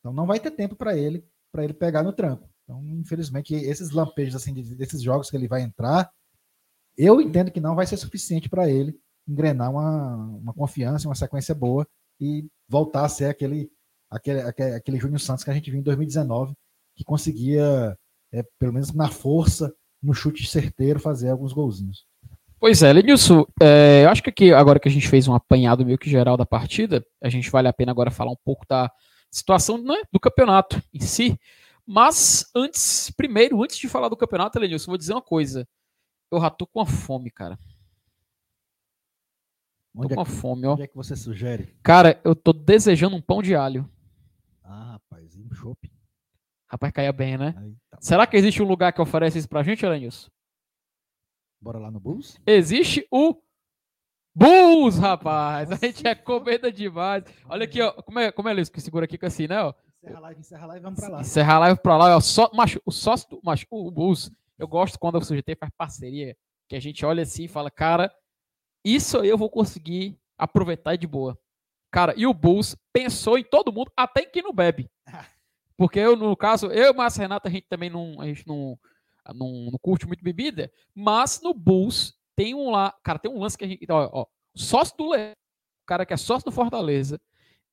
[0.00, 2.48] Então não vai ter tempo para ele, para ele pegar no tranco.
[2.64, 6.10] Então, infelizmente, esses lampejos assim desses jogos que ele vai entrar,
[6.96, 11.54] eu entendo que não vai ser suficiente para ele engrenar uma, uma confiança, uma sequência
[11.54, 11.86] boa
[12.20, 13.70] e voltar a ser aquele
[14.10, 16.54] aquele, aquele, aquele Júnior Santos que a gente viu em 2019,
[16.96, 17.96] que conseguia,
[18.32, 19.72] é, pelo menos na força,
[20.02, 22.06] no chute certeiro, fazer alguns golzinhos.
[22.60, 25.86] Pois é, Lenilson, é, eu acho que aqui, agora que a gente fez um apanhado
[25.86, 28.90] meio que geral da partida, a gente vale a pena agora falar um pouco da
[29.30, 31.38] situação né, do campeonato em si.
[31.86, 35.66] Mas antes, primeiro, antes de falar do campeonato, Lenilson, vou dizer uma coisa.
[36.30, 37.56] Eu já tô com a fome, cara.
[39.94, 40.72] Tô onde com é que, fome, ó.
[40.72, 41.74] Onde é que você sugere?
[41.82, 43.88] Cara, eu tô desejando um pão de alho.
[44.62, 45.90] Ah, rapaz, um shopping.
[46.70, 47.54] Rapaz, caia bem, né?
[47.56, 50.30] Aí, tá Será que existe um lugar que oferece isso pra gente, Aranhos?
[51.60, 52.38] Bora lá no Bulls?
[52.46, 53.34] Existe o
[54.34, 55.72] Bulls, rapaz!
[55.72, 57.24] A gente é comida demais.
[57.46, 57.90] Olha aqui, ó.
[57.90, 59.60] Como é, como é Luiz, que segura aqui assim, né?
[59.62, 59.74] Ó.
[60.00, 61.20] Encerra a live, encerra a live, vamos pra lá.
[61.20, 62.16] Encerra a live pra lá.
[62.16, 62.20] Ó.
[62.20, 64.30] Só, macho, o sócio do macho, o Bulls.
[64.58, 66.36] Eu gosto quando o CGT faz parceria,
[66.68, 68.12] que a gente olha assim e fala, cara,
[68.84, 71.38] isso aí eu vou conseguir aproveitar de boa.
[71.90, 74.90] Cara, e o Bulls pensou em todo mundo, até em quem não bebe.
[75.78, 78.44] Porque eu, no caso, eu e o Márcio Renata, a gente também não, a gente
[78.48, 78.76] não,
[79.32, 83.56] não, não, curte muito bebida, mas no Bulls tem um lá, cara, tem um lance
[83.56, 84.26] que a gente, ó, ó
[84.56, 87.20] sócio do Leão, o cara que é sócio do Fortaleza,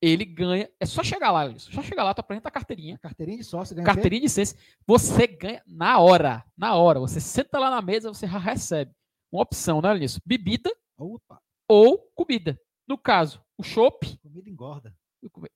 [0.00, 2.96] ele ganha, é só chegar lá, Alisson, só chegar lá, tu apresenta a carteirinha.
[2.98, 7.58] Carteirinha de sócio, ganha Carteirinha de sócio, você ganha na hora, na hora, você senta
[7.58, 8.92] lá na mesa, você já recebe
[9.32, 10.20] uma opção, né, Alisson?
[10.24, 11.40] Bebida Opa.
[11.68, 12.60] ou comida.
[12.86, 14.16] No caso, o chopp.
[14.22, 14.94] Comida engorda.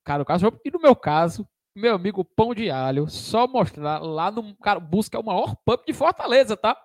[0.03, 4.29] Cara, o caso, e no meu caso, meu amigo Pão de Alho, só mostrar lá
[4.29, 4.55] no.
[4.57, 6.77] Cara, busca o maior pub de Fortaleza, tá?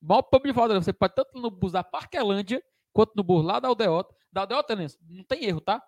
[0.00, 0.84] O maior pub de Fortaleza.
[0.84, 4.14] Você pode tanto no bus da Parquelândia, quanto no bus lá da Aldeota.
[4.30, 4.86] Da Aldeota, né?
[5.08, 5.82] não tem erro, tá?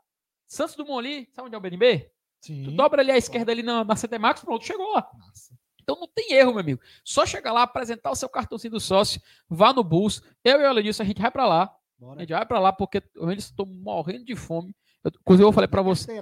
[0.46, 2.10] Santos do Moli, sabe onde é o BNB?
[2.40, 2.64] Sim.
[2.64, 5.10] Tu dobra ali à esquerda, ali na, na CT Max, pronto, chegou lá.
[5.18, 5.54] Nossa.
[5.82, 6.80] Então não tem erro, meu amigo.
[7.04, 10.22] Só chegar lá, apresentar o seu cartãozinho do sócio, vá no bus.
[10.42, 11.74] Eu e o Elenilson, a gente vai para lá.
[11.98, 12.18] Bora.
[12.18, 14.74] A gente vai para lá porque eles estão morrendo de fome.
[15.06, 16.20] Inclusive eu falei para você.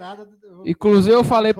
[0.67, 1.55] Inclusive eu falei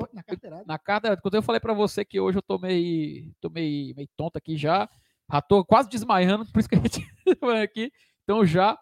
[0.67, 1.19] na carteirada.
[1.19, 4.57] Inclusive eu falei para você que hoje eu tô meio, tô meio, meio tonto aqui
[4.57, 4.89] já.
[5.31, 7.07] Já tô quase desmaiando, por isso que a gente
[7.41, 7.93] vai aqui.
[8.25, 8.79] Então já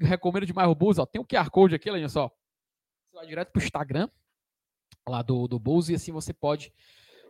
[0.00, 1.06] recomendo demais o Bulls, ó.
[1.06, 2.28] Tem o QR Code aqui, olha só.
[3.10, 4.08] Você vai direto pro Instagram
[5.08, 6.72] lá do, do Bulls e assim você pode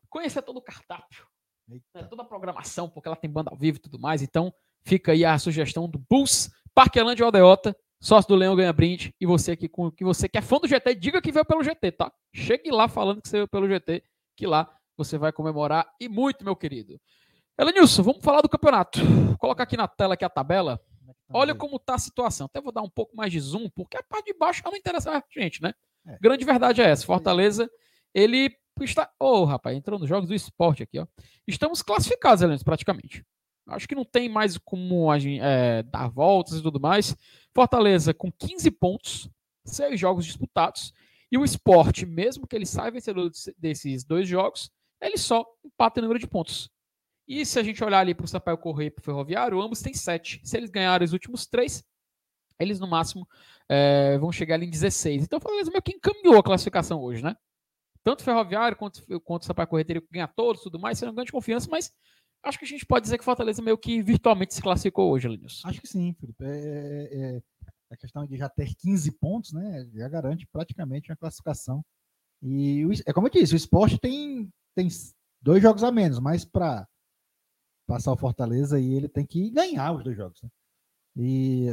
[0.09, 1.27] conhecer todo o cardápio,
[1.67, 4.23] né, toda a programação, porque ela tem banda ao vivo e tudo mais.
[4.23, 9.15] Então fica aí a sugestão do Bulls, Parquelândia Aldeota, Sócio do Leão ganha brinde.
[9.19, 11.93] E você que, que você que é fã do GT, diga que veio pelo GT,
[11.93, 12.13] tá?
[12.35, 14.05] Chegue lá falando que você veio pelo GT,
[14.37, 17.01] que lá você vai comemorar e muito, meu querido.
[17.59, 19.03] Elenilson, vamos falar do campeonato.
[19.03, 20.79] Vou colocar aqui na tela aqui a tabela.
[21.09, 22.45] É tá Olha como tá a situação.
[22.45, 25.11] Até vou dar um pouco mais de zoom, porque a parte de baixo não interessa
[25.11, 25.73] a gente, né?
[26.07, 26.19] É.
[26.21, 27.07] Grande verdade é essa.
[27.07, 27.71] Fortaleza,
[28.13, 29.11] ele está.
[29.19, 31.07] Ô, oh, rapaz, entrou nos jogos do esporte aqui, ó.
[31.49, 33.25] Estamos classificados, Elenilson, praticamente.
[33.67, 37.17] Acho que não tem mais como a gente, é, dar voltas e tudo mais.
[37.55, 39.31] Fortaleza com 15 pontos,
[39.65, 40.93] 6 jogos disputados.
[41.31, 46.03] E o esporte, mesmo que ele saia vencedor desses dois jogos, ele só empata em
[46.03, 46.71] número de pontos.
[47.27, 49.81] E se a gente olhar ali para o Sampaio Correia e para o Ferroviário, ambos
[49.81, 50.41] têm 7.
[50.45, 51.83] Se eles ganharem os últimos três,
[52.59, 53.27] eles no máximo
[53.69, 55.25] é, vão chegar ali em 16.
[55.25, 57.35] Então o Fortaleza meio que encaminhou a classificação hoje, né?
[58.03, 61.13] Tanto o Ferroviário quanto, quanto o Sampaio Correia teria que ganhar todos tudo mais, sendo
[61.13, 61.91] um grande confiança, mas
[62.45, 65.29] Acho que a gente pode dizer que o Fortaleza meio que virtualmente se classificou hoje,
[65.29, 65.63] Linus.
[65.65, 66.45] Acho que sim, Felipe.
[66.45, 67.43] É, é, é,
[67.91, 69.89] a questão de já ter 15 pontos, né?
[69.95, 71.85] Já garante praticamente uma classificação.
[72.43, 74.89] E é como eu disse, o esporte tem, tem
[75.41, 76.87] dois jogos a menos, mas para
[77.87, 80.43] passar o Fortaleza e ele tem que ganhar os dois jogos.
[80.43, 80.51] Né?
[81.17, 81.67] E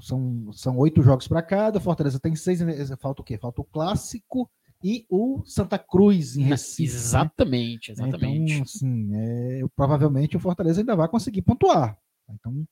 [0.00, 2.60] são, são oito jogos para cada, o Fortaleza tem seis,
[3.00, 3.38] falta o quê?
[3.38, 4.50] Falta o clássico
[4.86, 6.84] e o Santa Cruz em Recife.
[6.84, 8.06] Exatamente, né?
[8.06, 8.52] exatamente.
[8.52, 11.98] Então, assim, é, provavelmente o Fortaleza ainda vai conseguir pontuar.
[12.30, 12.64] Então,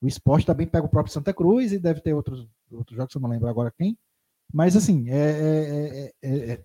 [0.00, 3.20] o esporte também pega o próprio Santa Cruz e deve ter outros, outros jogos, eu
[3.20, 3.94] não lembro agora quem.
[4.50, 6.60] Mas, assim, é, é, é,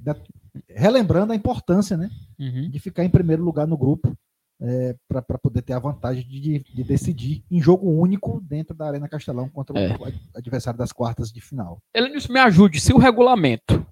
[0.70, 2.10] relembrando a importância né,
[2.40, 2.70] uhum.
[2.70, 4.18] de ficar em primeiro lugar no grupo
[4.62, 9.10] é, para poder ter a vantagem de, de, decidir em jogo único dentro da Arena
[9.10, 11.82] Castelão contra o adversário das quartas de final.
[11.94, 12.80] Elenius, me ajude.
[12.80, 13.86] Se o regulamento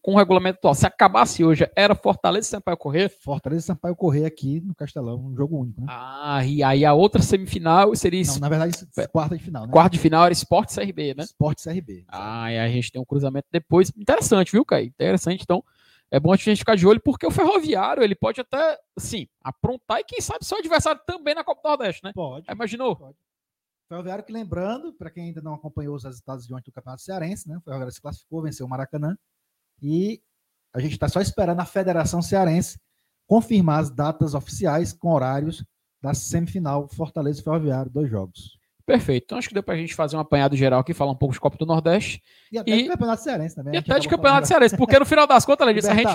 [0.00, 3.08] com o regulamento atual, se acabasse hoje, era Fortaleza e Sampaio Correr?
[3.08, 5.86] Fortaleza e Sampaio Correr aqui no Castelão, um jogo único, né?
[5.90, 8.24] Ah, e aí a outra semifinal seria.
[8.24, 8.72] Não, na verdade,
[9.12, 9.72] quarta de final, né?
[9.72, 11.24] Quarta de final era Esporte CRB, né?
[11.24, 12.04] Esporte CRB.
[12.08, 13.92] Ah, e a gente tem um cruzamento depois.
[13.96, 14.86] Interessante, viu, Caio?
[14.86, 15.42] Interessante.
[15.42, 15.62] Então,
[16.10, 20.00] é bom a gente ficar de olho, porque o Ferroviário, ele pode até, assim, aprontar
[20.00, 22.12] e quem sabe ser o adversário também na Copa do Nordeste, né?
[22.14, 22.46] Pode.
[22.50, 22.96] imaginou?
[22.96, 23.16] Pode.
[23.88, 27.48] Ferroviário que lembrando, para quem ainda não acompanhou os resultados de ontem do Campeonato Cearense,
[27.48, 27.58] né?
[27.58, 29.16] O Ferroviário se classificou, venceu o Maracanã
[29.82, 30.20] e
[30.74, 32.78] a gente está só esperando a Federação Cearense
[33.26, 35.64] confirmar as datas oficiais com horários
[36.02, 38.58] da semifinal Fortaleza e Ferroviário, dois jogos.
[38.86, 39.24] Perfeito.
[39.24, 41.32] Então acho que deu para a gente fazer um apanhado geral aqui, falar um pouco
[41.32, 42.22] de Copa do Nordeste.
[42.52, 42.82] E até e...
[42.82, 43.74] de Campeonato Cearense também.
[43.74, 46.08] E até de Campeonato Cearense, porque no final das contas, Letícia, a gente,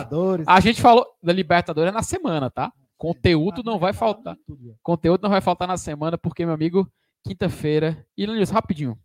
[0.46, 2.72] a gente falou da Libertadores é na semana, tá?
[2.96, 4.38] Conteúdo não vai faltar.
[4.84, 6.88] Conteúdo não vai faltar na semana, porque, meu amigo,
[7.24, 8.06] quinta-feira.
[8.16, 9.00] E, Lenilson, rapidinho.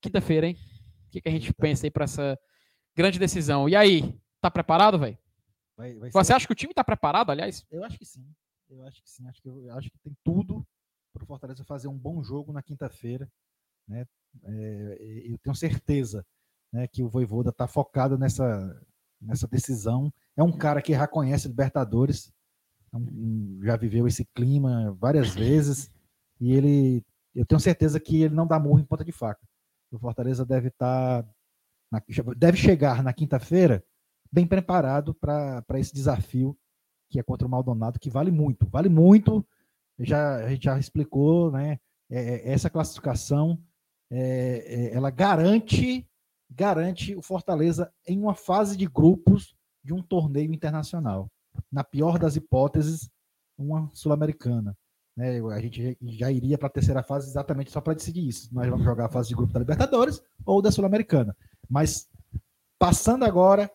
[0.00, 0.56] Quinta-feira, hein?
[1.08, 2.38] O que, que a gente pensa aí para essa
[2.96, 3.68] grande decisão?
[3.68, 5.18] E aí, Tá preparado, velho?
[6.12, 7.66] Você acha que o time tá preparado, aliás?
[7.68, 8.24] Eu acho que sim.
[8.70, 9.26] Eu acho que sim.
[9.26, 10.64] Acho que, eu acho que tem tudo
[11.12, 13.28] para o Fortaleza fazer um bom jogo na quinta-feira.
[13.88, 14.06] Né?
[14.44, 16.24] É, eu tenho certeza
[16.72, 18.80] né, que o Voivoda está focado nessa,
[19.20, 20.12] nessa decisão.
[20.36, 22.32] É um cara que já conhece Libertadores,
[22.94, 25.90] é já viveu esse clima várias vezes
[26.40, 29.44] e ele, eu tenho certeza que ele não dá murro em ponta de faca.
[29.90, 31.28] o Fortaleza deve estar.
[31.90, 32.02] Tá
[32.36, 33.84] deve chegar na quinta-feira
[34.30, 36.56] bem preparado para esse desafio
[37.08, 39.46] que é contra o Maldonado, que vale muito, vale muito.
[39.98, 41.78] Já, a gente já explicou, né?
[42.10, 43.58] É, é essa classificação
[44.10, 46.06] é, é, ela garante
[46.48, 51.30] garante o Fortaleza em uma fase de grupos de um torneio internacional.
[51.70, 53.10] Na pior das hipóteses,
[53.58, 54.76] uma sul-americana.
[55.16, 55.40] Né?
[55.40, 58.54] A gente já iria para a terceira fase exatamente só para decidir isso.
[58.54, 61.36] Nós vamos jogar a fase de grupo da Libertadores ou da Sul-Americana.
[61.68, 62.08] Mas
[62.78, 63.70] passando agora,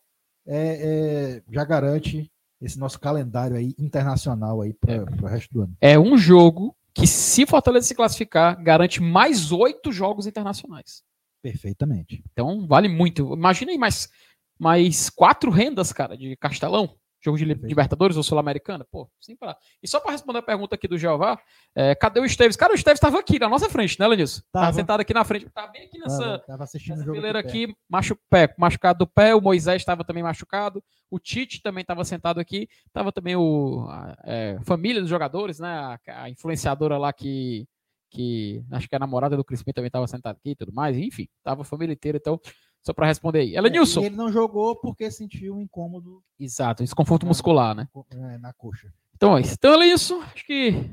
[0.46, 2.32] é, é, já garante
[2.62, 5.76] esse nosso calendário aí internacional aí para o resto do ano.
[5.82, 11.04] É um jogo que, se Fortaleza se classificar, garante mais oito jogos internacionais.
[11.42, 12.24] Perfeitamente.
[12.32, 13.34] Então, vale muito.
[13.34, 14.10] Imagina aí mais,
[14.60, 16.96] mais quatro rendas, cara, de Castelão.
[17.24, 18.84] Jogo de Libertadores ou Sul-Americana?
[18.92, 19.56] Pô, sim para.
[19.82, 21.40] E só para responder a pergunta aqui do Jeová,
[21.76, 22.56] é, cadê o Esteves?
[22.56, 24.42] Cara, o Esteves estava aqui na nossa frente, né, Lenilson?
[24.52, 24.74] Tava.
[24.74, 25.48] sentado aqui na frente.
[25.50, 26.18] Tava bem aqui nessa.
[26.18, 27.38] Tava, tava assistindo nessa jogo.
[27.38, 29.36] aqui, machu, pé, machucado do pé.
[29.36, 30.84] O Moisés estava também machucado.
[31.12, 32.68] O Tite também estava sentado aqui.
[32.92, 35.70] Tava também o, a é, família dos jogadores, né?
[35.70, 37.68] A, a, influenciadora lá que.
[38.10, 40.98] que acho que a namorada do Crispim também estava sentada aqui e tudo mais.
[40.98, 42.18] Enfim, tava a família inteira.
[42.18, 42.40] Então,
[42.84, 43.56] só para responder aí.
[43.56, 44.02] Ela é, Nilson.
[44.02, 46.24] ele não jogou porque sentiu um incômodo.
[46.40, 47.88] Exato, desconforto muscular, né?
[48.10, 48.92] É, na coxa.
[49.16, 49.54] Então é isso.
[49.54, 50.22] Então é isso.
[50.34, 50.90] Acho que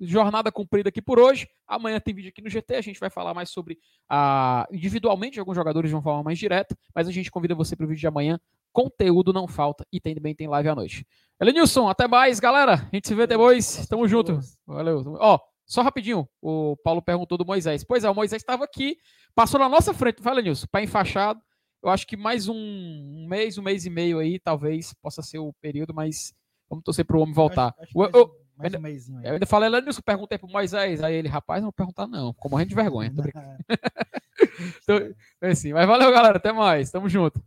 [0.00, 1.48] jornada cumprida aqui por hoje.
[1.66, 2.76] Amanhã tem vídeo aqui no GT.
[2.76, 7.08] A gente vai falar mais sobre a individualmente alguns jogadores uma forma mais direta, mas
[7.08, 8.38] a gente convida você para o vídeo de amanhã.
[8.72, 11.04] Conteúdo não falta e tem, também tem live à noite.
[11.40, 12.74] Elenilson, até mais, galera.
[12.74, 13.86] A gente se vê depois.
[13.88, 14.38] Tamo junto.
[14.66, 15.16] Valeu.
[15.18, 17.84] Ó, só rapidinho, o Paulo perguntou do Moisés.
[17.84, 18.96] Pois é, o Moisés estava aqui,
[19.34, 21.40] passou na nossa frente, fala nisso, pé enfaixado.
[21.82, 25.38] Eu acho que mais um, um, mês, um mês e meio aí, talvez possa ser
[25.38, 26.34] o período, mas
[26.70, 27.74] vamos torcer para o homem voltar.
[27.78, 31.14] Acho, acho eu, mais, eu, mais um eu, ainda falei, Lenilson, perguntei pro Moisés, aí
[31.14, 33.12] ele, rapaz, não vou perguntar não, com morrendo de vergonha.
[33.14, 33.22] Tô
[34.82, 37.42] então, é assim, mas valeu, galera, até mais, tamo junto.